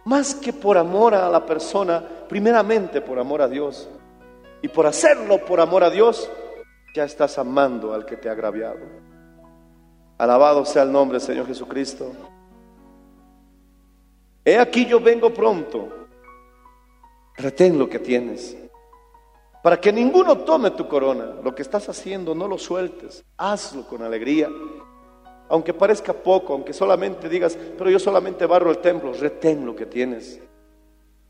Más 0.04 0.34
que 0.34 0.52
por 0.52 0.76
amor 0.76 1.14
a 1.14 1.30
la 1.30 1.46
persona, 1.46 2.06
primeramente 2.28 3.00
por 3.00 3.18
amor 3.18 3.40
a 3.40 3.48
Dios. 3.48 3.88
Y 4.60 4.68
por 4.68 4.86
hacerlo 4.86 5.42
por 5.42 5.58
amor 5.58 5.84
a 5.84 5.88
Dios, 5.88 6.30
ya 6.94 7.04
estás 7.04 7.38
amando 7.38 7.94
al 7.94 8.04
que 8.04 8.18
te 8.18 8.28
ha 8.28 8.32
agraviado. 8.32 8.80
Alabado 10.20 10.66
sea 10.66 10.82
el 10.82 10.92
nombre 10.92 11.16
del 11.16 11.26
Señor 11.26 11.46
Jesucristo. 11.46 12.12
He 14.44 14.58
aquí 14.58 14.84
yo 14.84 15.00
vengo 15.00 15.32
pronto. 15.32 15.88
Retén 17.36 17.78
lo 17.78 17.88
que 17.88 17.98
tienes. 17.98 18.54
Para 19.62 19.80
que 19.80 19.90
ninguno 19.90 20.36
tome 20.36 20.72
tu 20.72 20.86
corona. 20.86 21.36
Lo 21.42 21.54
que 21.54 21.62
estás 21.62 21.88
haciendo, 21.88 22.34
no 22.34 22.46
lo 22.46 22.58
sueltes. 22.58 23.24
Hazlo 23.38 23.88
con 23.88 24.02
alegría. 24.02 24.50
Aunque 25.48 25.72
parezca 25.72 26.12
poco, 26.12 26.52
aunque 26.52 26.74
solamente 26.74 27.26
digas, 27.26 27.56
pero 27.78 27.88
yo 27.88 27.98
solamente 27.98 28.44
barro 28.44 28.70
el 28.70 28.76
templo, 28.76 29.14
retén 29.14 29.64
lo 29.64 29.74
que 29.74 29.86
tienes. 29.86 30.38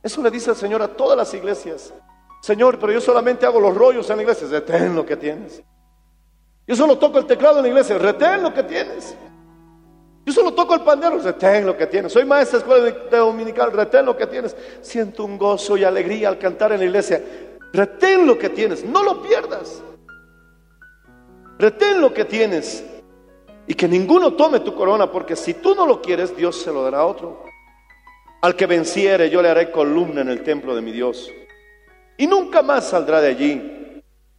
Eso 0.03 0.21
le 0.21 0.33
dice 0.33 0.51
el 0.51 0.57
Señor 0.57 0.83
a 0.83 0.89
todas 0.89 1.17
las 1.17 1.33
iglesias. 1.33 1.95
Señor, 2.43 2.77
pero 2.81 2.93
yo 2.93 3.01
solamente 3.01 3.47
hago 3.47 3.61
los 3.61 3.73
rollos 3.73 4.11
en 4.11 4.17
la 4.17 4.23
iglesia, 4.25 4.49
retén 4.51 4.97
lo 4.97 5.07
que 5.07 5.17
tienes. 5.17 5.63
Yo 6.71 6.77
solo 6.77 6.99
toco 6.99 7.19
el 7.19 7.27
teclado 7.27 7.57
en 7.57 7.65
la 7.65 7.69
iglesia, 7.71 7.99
retén 7.99 8.45
lo 8.45 8.55
que 8.55 8.63
tienes. 8.63 9.17
Yo 10.25 10.33
solo 10.33 10.55
toco 10.55 10.73
el 10.73 10.83
pandero, 10.83 11.19
retén 11.19 11.67
lo 11.67 11.77
que 11.77 11.89
tienes. 11.89 12.13
Soy 12.13 12.25
maestra 12.25 12.61
de 12.61 12.91
escuela 12.91 13.19
dominical, 13.19 13.73
retén 13.73 14.07
lo 14.07 14.17
que 14.17 14.29
tienes. 14.29 14.57
Siento 14.81 15.25
un 15.25 15.37
gozo 15.37 15.77
y 15.77 15.83
alegría 15.83 16.29
al 16.29 16.39
cantar 16.39 16.71
en 16.71 16.79
la 16.79 16.85
iglesia. 16.85 17.21
Retén 17.73 18.25
lo 18.25 18.39
que 18.39 18.51
tienes, 18.51 18.85
no 18.85 19.03
lo 19.03 19.21
pierdas. 19.21 19.83
Retén 21.59 22.01
lo 22.01 22.15
que 22.15 22.25
tienes 22.25 22.85
y 23.67 23.75
que 23.75 23.89
ninguno 23.89 24.35
tome 24.35 24.61
tu 24.61 24.73
corona, 24.73 25.11
porque 25.11 25.35
si 25.35 25.55
tú 25.55 25.75
no 25.75 25.85
lo 25.85 26.01
quieres, 26.01 26.37
Dios 26.37 26.63
se 26.63 26.73
lo 26.73 26.85
dará 26.85 26.99
a 27.01 27.07
otro. 27.07 27.43
Al 28.43 28.55
que 28.55 28.67
venciere, 28.67 29.29
yo 29.29 29.43
le 29.43 29.49
haré 29.49 29.73
columna 29.73 30.21
en 30.21 30.29
el 30.29 30.45
templo 30.45 30.77
de 30.77 30.83
mi 30.83 30.93
Dios 30.93 31.33
y 32.17 32.29
nunca 32.29 32.63
más 32.63 32.91
saldrá 32.91 33.21
de 33.21 33.29
allí. 33.29 33.77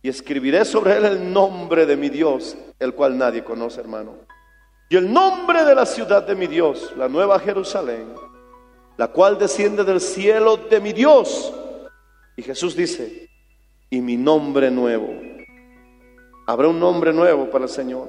Y 0.01 0.09
escribiré 0.09 0.65
sobre 0.65 0.97
él 0.97 1.05
el 1.05 1.31
nombre 1.31 1.85
de 1.85 1.95
mi 1.95 2.09
Dios, 2.09 2.57
el 2.79 2.93
cual 2.93 3.17
nadie 3.17 3.43
conoce, 3.43 3.79
hermano. 3.79 4.15
Y 4.89 4.97
el 4.97 5.11
nombre 5.11 5.63
de 5.63 5.75
la 5.75 5.85
ciudad 5.85 6.25
de 6.25 6.35
mi 6.35 6.47
Dios, 6.47 6.93
la 6.97 7.07
nueva 7.07 7.39
Jerusalén, 7.39 8.13
la 8.97 9.07
cual 9.07 9.37
desciende 9.37 9.83
del 9.83 10.01
cielo 10.01 10.57
de 10.57 10.81
mi 10.81 10.91
Dios. 10.91 11.53
Y 12.35 12.41
Jesús 12.41 12.75
dice, 12.75 13.29
y 13.89 14.01
mi 14.01 14.17
nombre 14.17 14.71
nuevo. 14.71 15.09
Habrá 16.47 16.67
un 16.67 16.79
nombre 16.79 17.13
nuevo 17.13 17.49
para 17.49 17.65
el 17.65 17.69
Señor. 17.69 18.07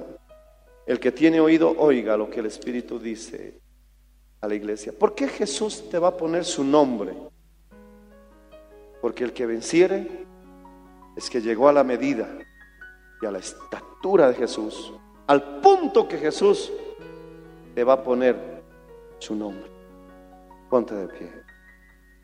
El 0.87 0.99
que 0.99 1.13
tiene 1.13 1.41
oído, 1.41 1.75
oiga 1.79 2.17
lo 2.17 2.31
que 2.31 2.41
el 2.41 2.47
Espíritu 2.47 2.99
dice 2.99 3.61
a 4.41 4.49
la 4.49 4.55
iglesia. 4.55 4.93
¿Por 4.93 5.15
qué 5.15 5.29
Jesús 5.29 5.89
te 5.91 5.99
va 5.99 6.09
a 6.09 6.17
poner 6.17 6.45
su 6.45 6.65
nombre? 6.65 7.13
Porque 9.01 9.25
el 9.25 9.33
que 9.33 9.47
venciere 9.47 10.27
es 11.17 11.29
que 11.29 11.41
llegó 11.41 11.69
a 11.69 11.73
la 11.73 11.85
medida 11.85 12.29
y 13.21 13.27
a 13.27 13.31
la 13.31 13.39
estatura 13.39 14.29
de 14.29 14.35
Jesús, 14.35 14.93
al 15.27 15.61
punto 15.61 16.09
que 16.09 16.19
Jesús 16.19 16.73
te 17.75 17.85
va 17.85 17.95
a 17.95 18.03
poner 18.03 18.63
su 19.19 19.35
nombre. 19.35 19.71
Ponte 20.69 20.95
de 20.95 21.09
pie. 21.09 21.33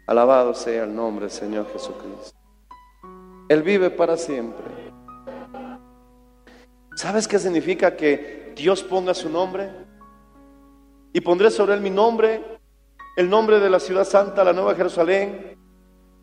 Alabado 0.07 0.55
sea 0.55 0.85
el 0.85 0.95
nombre 0.95 1.27
del 1.27 1.31
Señor 1.31 1.71
Jesucristo. 1.73 2.37
Él 3.49 3.63
vive 3.63 3.91
para 3.91 4.17
siempre. 4.17 4.65
¿Sabes 6.97 7.29
qué 7.29 7.39
significa 7.39 7.95
que 7.97 8.53
Dios 8.57 8.83
ponga 8.83 9.15
su 9.15 9.29
nombre? 9.29 9.71
Y 11.13 11.21
pondré 11.21 11.51
sobre 11.51 11.75
él 11.75 11.81
mi 11.81 11.91
nombre, 11.91 12.59
el 13.17 13.31
nombre 13.31 13.61
de 13.61 13.71
la 13.71 13.81
ciudad 13.81 14.05
santa, 14.05 14.45
la 14.45 14.53
nueva 14.53 14.75
Jerusalén, 14.75 15.58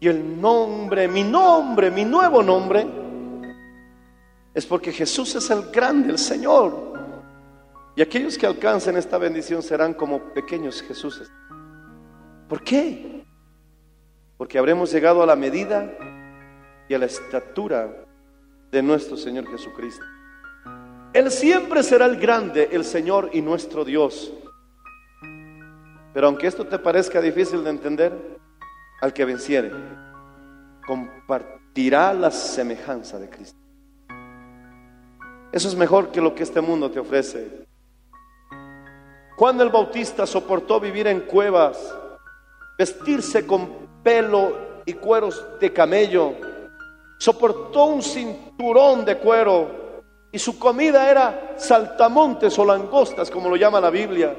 el 0.08 0.40
nombre, 0.40 1.08
mi 1.08 1.24
nombre, 1.24 1.92
mi 1.92 2.06
nuevo 2.06 2.44
nombre, 2.44 2.86
es 4.54 4.66
porque 4.66 4.92
Jesús 4.92 5.36
es 5.36 5.50
el 5.50 5.70
grande, 5.72 6.12
el 6.12 6.18
Señor. 6.18 6.94
Y 7.96 8.02
aquellos 8.02 8.38
que 8.38 8.46
alcancen 8.46 8.98
esta 8.98 9.18
bendición 9.18 9.62
serán 9.62 9.94
como 9.94 10.34
pequeños 10.34 10.82
Jesuses. 10.82 11.32
¿Por 12.48 12.64
qué? 12.64 13.26
Porque 14.38 14.58
habremos 14.58 14.92
llegado 14.92 15.24
a 15.24 15.26
la 15.26 15.36
medida 15.36 15.92
y 16.88 16.94
a 16.94 17.00
la 17.00 17.06
estatura 17.06 18.06
de 18.72 18.82
nuestro 18.82 19.18
Señor 19.18 19.48
Jesucristo. 19.50 20.04
Él 21.14 21.32
siempre 21.32 21.82
será 21.82 22.06
el 22.06 22.18
grande, 22.18 22.70
el 22.72 22.84
Señor 22.84 23.30
y 23.32 23.42
nuestro 23.42 23.86
Dios. 23.86 24.34
Pero 26.14 26.28
aunque 26.28 26.48
esto 26.48 26.68
te 26.68 26.78
parezca 26.80 27.22
difícil 27.22 27.64
de 27.64 27.70
entender, 27.70 28.40
al 29.06 29.14
que 29.14 29.24
venciere 29.24 29.72
compartirá 30.84 32.12
la 32.12 32.32
semejanza 32.32 33.20
de 33.20 33.30
Cristo. 33.30 33.60
Eso 35.52 35.68
es 35.68 35.76
mejor 35.76 36.10
que 36.10 36.22
lo 36.22 36.34
que 36.34 36.42
este 36.42 36.60
mundo 36.60 36.90
te 36.90 37.00
ofrece. 37.00 37.68
Juan 39.38 39.62
el 39.62 39.70
Bautista 39.70 40.26
soportó 40.26 40.80
vivir 40.80 41.06
en 41.06 41.22
cuevas, 41.22 41.96
vestirse 42.80 43.46
con 43.46 43.70
pelo 44.02 44.82
y 44.86 44.94
cueros 44.94 45.46
de 45.60 45.72
camello, 45.72 46.34
soportó 47.20 47.86
un 47.86 48.02
cinturón 48.02 49.06
de 49.06 49.20
cuero 49.20 50.02
y 50.32 50.40
su 50.40 50.58
comida 50.58 51.12
era 51.12 51.54
saltamontes 51.58 52.58
o 52.58 52.66
langostas, 52.66 53.30
como 53.30 53.50
lo 53.50 53.56
llama 53.56 53.80
la 53.80 53.92
Biblia. 53.92 54.36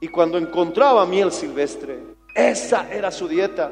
Y 0.00 0.08
cuando 0.08 0.38
encontraba 0.38 1.04
miel 1.04 1.30
silvestre, 1.30 2.13
esa 2.34 2.92
era 2.92 3.10
su 3.10 3.28
dieta. 3.28 3.70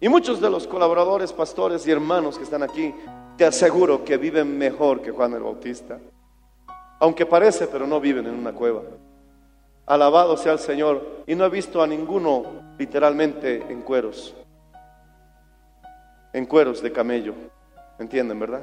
Y 0.00 0.08
muchos 0.08 0.40
de 0.40 0.50
los 0.50 0.66
colaboradores, 0.66 1.32
pastores 1.32 1.86
y 1.86 1.92
hermanos 1.92 2.36
que 2.36 2.44
están 2.44 2.62
aquí, 2.62 2.92
te 3.36 3.44
aseguro 3.44 4.04
que 4.04 4.16
viven 4.16 4.58
mejor 4.58 5.00
que 5.00 5.12
Juan 5.12 5.32
el 5.34 5.42
Bautista. 5.42 5.98
Aunque 6.98 7.24
parece, 7.24 7.68
pero 7.68 7.86
no 7.86 8.00
viven 8.00 8.26
en 8.26 8.34
una 8.34 8.52
cueva. 8.52 8.82
Alabado 9.86 10.36
sea 10.36 10.52
el 10.52 10.58
Señor. 10.58 11.22
Y 11.26 11.34
no 11.34 11.44
he 11.44 11.48
visto 11.48 11.82
a 11.82 11.86
ninguno 11.86 12.44
literalmente 12.78 13.64
en 13.68 13.82
cueros. 13.82 14.34
En 16.32 16.46
cueros 16.46 16.82
de 16.82 16.92
camello. 16.92 17.34
¿Entienden, 17.98 18.40
verdad? 18.40 18.62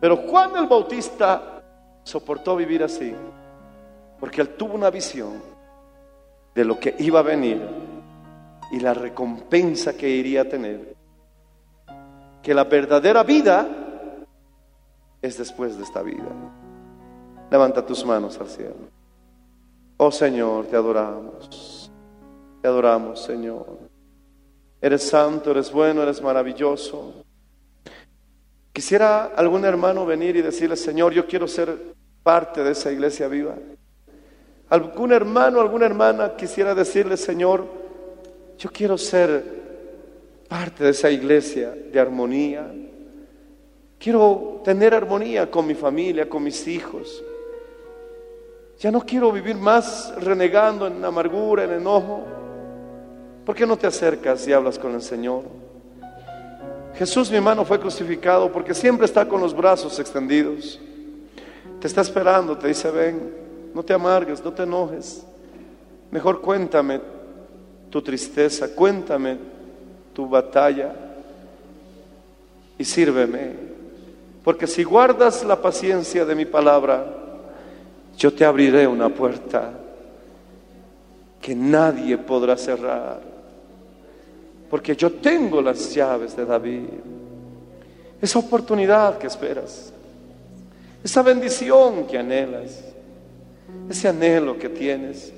Pero 0.00 0.16
Juan 0.16 0.56
el 0.56 0.66
Bautista 0.66 1.62
soportó 2.02 2.56
vivir 2.56 2.82
así. 2.82 3.14
Porque 4.18 4.40
él 4.40 4.56
tuvo 4.56 4.74
una 4.74 4.90
visión 4.90 5.55
de 6.56 6.64
lo 6.64 6.80
que 6.80 6.96
iba 7.00 7.20
a 7.20 7.22
venir 7.22 7.60
y 8.72 8.80
la 8.80 8.94
recompensa 8.94 9.94
que 9.94 10.08
iría 10.08 10.40
a 10.40 10.44
tener. 10.46 10.96
Que 12.42 12.54
la 12.54 12.64
verdadera 12.64 13.22
vida 13.22 13.68
es 15.20 15.36
después 15.36 15.76
de 15.76 15.84
esta 15.84 16.00
vida. 16.00 16.24
Levanta 17.50 17.84
tus 17.84 18.04
manos 18.06 18.40
al 18.40 18.48
cielo. 18.48 18.74
Oh 19.98 20.10
Señor, 20.10 20.66
te 20.66 20.76
adoramos. 20.76 21.92
Te 22.62 22.68
adoramos, 22.68 23.22
Señor. 23.22 23.78
Eres 24.80 25.02
santo, 25.02 25.50
eres 25.50 25.70
bueno, 25.70 26.02
eres 26.02 26.22
maravilloso. 26.22 27.22
Quisiera 28.72 29.26
algún 29.26 29.66
hermano 29.66 30.06
venir 30.06 30.36
y 30.36 30.42
decirle, 30.42 30.76
Señor, 30.76 31.12
yo 31.12 31.26
quiero 31.26 31.46
ser 31.46 31.94
parte 32.22 32.64
de 32.64 32.72
esa 32.72 32.90
iglesia 32.90 33.28
viva. 33.28 33.56
Algún 34.68 35.12
hermano, 35.12 35.60
alguna 35.60 35.86
hermana 35.86 36.34
quisiera 36.36 36.74
decirle, 36.74 37.16
Señor, 37.16 37.64
yo 38.58 38.70
quiero 38.70 38.98
ser 38.98 39.44
parte 40.48 40.84
de 40.84 40.90
esa 40.90 41.10
iglesia 41.10 41.70
de 41.70 42.00
armonía. 42.00 42.72
Quiero 43.98 44.60
tener 44.64 44.94
armonía 44.94 45.50
con 45.50 45.66
mi 45.66 45.74
familia, 45.74 46.28
con 46.28 46.42
mis 46.42 46.66
hijos. 46.66 47.22
Ya 48.78 48.90
no 48.90 49.00
quiero 49.00 49.32
vivir 49.32 49.56
más 49.56 50.12
renegando 50.18 50.86
en 50.86 51.04
amargura, 51.04 51.64
en 51.64 51.72
enojo. 51.72 52.24
¿Por 53.44 53.54
qué 53.54 53.66
no 53.66 53.76
te 53.76 53.86
acercas 53.86 54.46
y 54.48 54.52
hablas 54.52 54.78
con 54.78 54.94
el 54.94 55.02
Señor? 55.02 55.44
Jesús, 56.94 57.30
mi 57.30 57.36
hermano, 57.36 57.64
fue 57.64 57.78
crucificado 57.78 58.50
porque 58.50 58.74
siempre 58.74 59.04
está 59.04 59.26
con 59.28 59.40
los 59.40 59.54
brazos 59.54 59.98
extendidos. 59.98 60.80
Te 61.80 61.86
está 61.86 62.00
esperando, 62.00 62.58
te 62.58 62.68
dice, 62.68 62.90
ven, 62.90 63.45
no 63.76 63.82
te 63.82 63.92
amargues, 63.92 64.42
no 64.42 64.54
te 64.54 64.62
enojes. 64.62 65.22
Mejor 66.10 66.40
cuéntame 66.40 66.98
tu 67.90 68.00
tristeza, 68.00 68.74
cuéntame 68.74 69.36
tu 70.14 70.26
batalla 70.26 70.94
y 72.78 72.84
sírveme. 72.86 73.52
Porque 74.42 74.66
si 74.66 74.82
guardas 74.82 75.44
la 75.44 75.60
paciencia 75.60 76.24
de 76.24 76.34
mi 76.34 76.46
palabra, 76.46 77.04
yo 78.16 78.32
te 78.32 78.46
abriré 78.46 78.86
una 78.86 79.10
puerta 79.10 79.72
que 81.42 81.54
nadie 81.54 82.16
podrá 82.16 82.56
cerrar. 82.56 83.20
Porque 84.70 84.96
yo 84.96 85.12
tengo 85.12 85.60
las 85.60 85.94
llaves 85.94 86.34
de 86.34 86.46
David. 86.46 86.88
Esa 88.22 88.38
oportunidad 88.38 89.18
que 89.18 89.26
esperas, 89.26 89.92
esa 91.04 91.20
bendición 91.20 92.06
que 92.06 92.16
anhelas, 92.16 92.85
ese 93.88 94.08
anhelo 94.08 94.58
que 94.58 94.68
tienes 94.68 95.32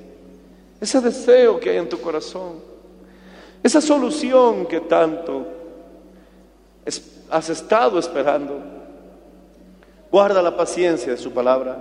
ese 0.81 1.01
deseo 1.01 1.59
que 1.59 1.71
hay 1.71 1.79
en 1.79 1.89
tu 1.89 2.01
corazón, 2.01 2.61
esa 3.63 3.81
solución 3.81 4.67
que 4.67 4.81
tanto 4.81 5.47
has 7.31 7.51
estado 7.51 7.99
esperando. 7.99 8.61
Guarda 10.11 10.41
la 10.41 10.57
paciencia 10.57 11.13
de 11.13 11.19
su 11.19 11.33
palabra. 11.33 11.77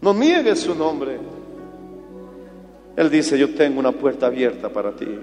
No 0.00 0.14
niegues 0.14 0.60
su 0.60 0.74
nombre. 0.74 1.18
Él 2.94 3.10
dice, 3.10 3.36
yo 3.36 3.54
tengo 3.54 3.80
una 3.80 3.90
puerta 3.90 4.26
abierta 4.26 4.68
para 4.68 4.92
ti. 4.92 5.18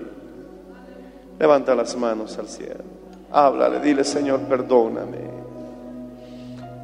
Levanta 1.39 1.73
las 1.73 1.95
manos 1.95 2.37
al 2.37 2.49
cielo. 2.49 2.83
Háblale, 3.31 3.79
dile, 3.79 4.03
Señor, 4.03 4.41
perdóname. 4.41 5.19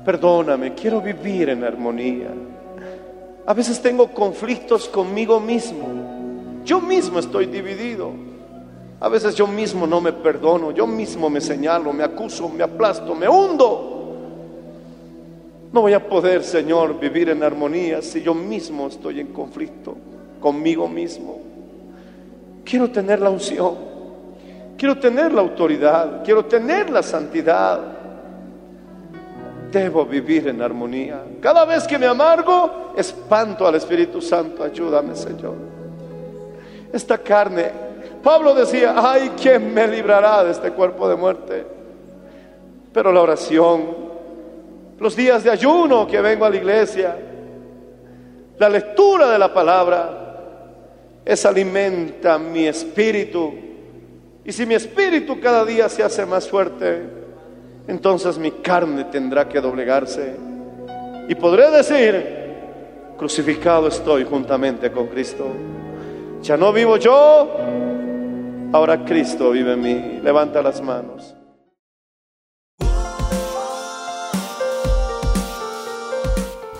Perdóname, 0.05 0.73
quiero 0.75 1.01
vivir 1.01 1.49
en 1.49 1.63
armonía. 1.65 2.29
A 3.47 3.53
veces 3.53 3.81
tengo 3.81 4.09
conflictos 4.09 4.89
conmigo 4.89 5.39
mismo. 5.39 5.87
Yo 6.65 6.81
mismo 6.81 7.17
estoy 7.17 7.45
dividido. 7.45 8.11
A 8.99 9.07
veces 9.07 9.35
yo 9.35 9.47
mismo 9.47 9.87
no 9.87 10.01
me 10.01 10.11
perdono, 10.11 10.71
yo 10.71 10.85
mismo 10.85 11.29
me 11.29 11.39
señalo, 11.39 11.93
me 11.93 12.03
acuso, 12.03 12.49
me 12.49 12.63
aplasto, 12.63 13.15
me 13.15 13.29
hundo. 13.29 13.93
No 15.71 15.81
voy 15.81 15.93
a 15.93 16.09
poder, 16.09 16.43
Señor, 16.43 16.99
vivir 16.99 17.29
en 17.29 17.41
armonía 17.41 18.01
si 18.01 18.21
yo 18.21 18.33
mismo 18.33 18.87
estoy 18.87 19.21
en 19.21 19.27
conflicto 19.27 19.95
conmigo 20.41 20.89
mismo. 20.89 21.39
Quiero 22.65 22.91
tener 22.91 23.21
la 23.21 23.29
unción, 23.29 23.75
quiero 24.77 24.97
tener 24.97 25.31
la 25.31 25.41
autoridad, 25.41 26.21
quiero 26.25 26.43
tener 26.45 26.89
la 26.89 27.01
santidad. 27.01 27.96
Debo 29.77 30.05
vivir 30.05 30.47
en 30.47 30.59
armonía. 30.59 31.21
Cada 31.39 31.63
vez 31.63 31.85
que 31.85 31.99
me 31.99 32.07
amargo, 32.07 32.93
espanto 32.97 33.67
al 33.67 33.75
Espíritu 33.75 34.19
Santo. 34.19 34.63
Ayúdame, 34.63 35.15
Señor. 35.15 35.53
Esta 36.91 37.19
carne, 37.19 37.69
Pablo 38.23 38.55
decía, 38.55 38.95
ay, 38.97 39.33
¿quién 39.39 39.71
me 39.71 39.87
librará 39.87 40.43
de 40.43 40.51
este 40.51 40.71
cuerpo 40.71 41.07
de 41.07 41.15
muerte? 41.15 41.63
Pero 42.91 43.11
la 43.11 43.21
oración, 43.21 43.85
los 44.97 45.15
días 45.15 45.43
de 45.43 45.51
ayuno 45.51 46.07
que 46.07 46.21
vengo 46.21 46.45
a 46.45 46.49
la 46.49 46.55
iglesia, 46.55 47.15
la 48.57 48.69
lectura 48.69 49.29
de 49.29 49.37
la 49.37 49.53
palabra, 49.53 51.21
es 51.23 51.45
alimenta 51.45 52.39
mi 52.39 52.65
espíritu. 52.65 53.53
Y 54.43 54.51
si 54.51 54.65
mi 54.65 54.73
espíritu 54.73 55.39
cada 55.39 55.63
día 55.63 55.87
se 55.87 56.01
hace 56.01 56.25
más 56.25 56.49
fuerte, 56.49 57.26
entonces 57.87 58.37
mi 58.37 58.51
carne 58.51 59.05
tendrá 59.05 59.47
que 59.47 59.61
doblegarse. 59.61 60.35
Y 61.29 61.35
podré 61.35 61.71
decir, 61.71 63.15
crucificado 63.17 63.87
estoy 63.87 64.25
juntamente 64.25 64.91
con 64.91 65.07
Cristo. 65.07 65.47
Ya 66.41 66.57
no 66.57 66.71
vivo 66.71 66.97
yo, 66.97 67.57
ahora 68.71 69.03
Cristo 69.05 69.51
vive 69.51 69.73
en 69.73 69.81
mí. 69.81 70.19
Levanta 70.23 70.61
las 70.61 70.81
manos. 70.81 71.37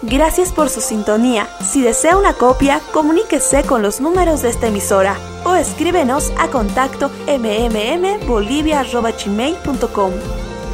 Gracias 0.09 0.53
por 0.53 0.69
su 0.69 0.79
sintonía. 0.79 1.49
Si 1.61 1.81
desea 1.81 2.17
una 2.17 2.31
copia, 2.33 2.79
comuníquese 2.93 3.63
con 3.63 3.81
los 3.81 3.99
números 3.99 4.41
de 4.41 4.47
esta 4.49 4.67
emisora 4.67 5.17
o 5.43 5.55
escríbenos 5.55 6.31
a 6.37 6.47
contacto 6.47 7.11
mmmbolivia.com. 7.27 10.13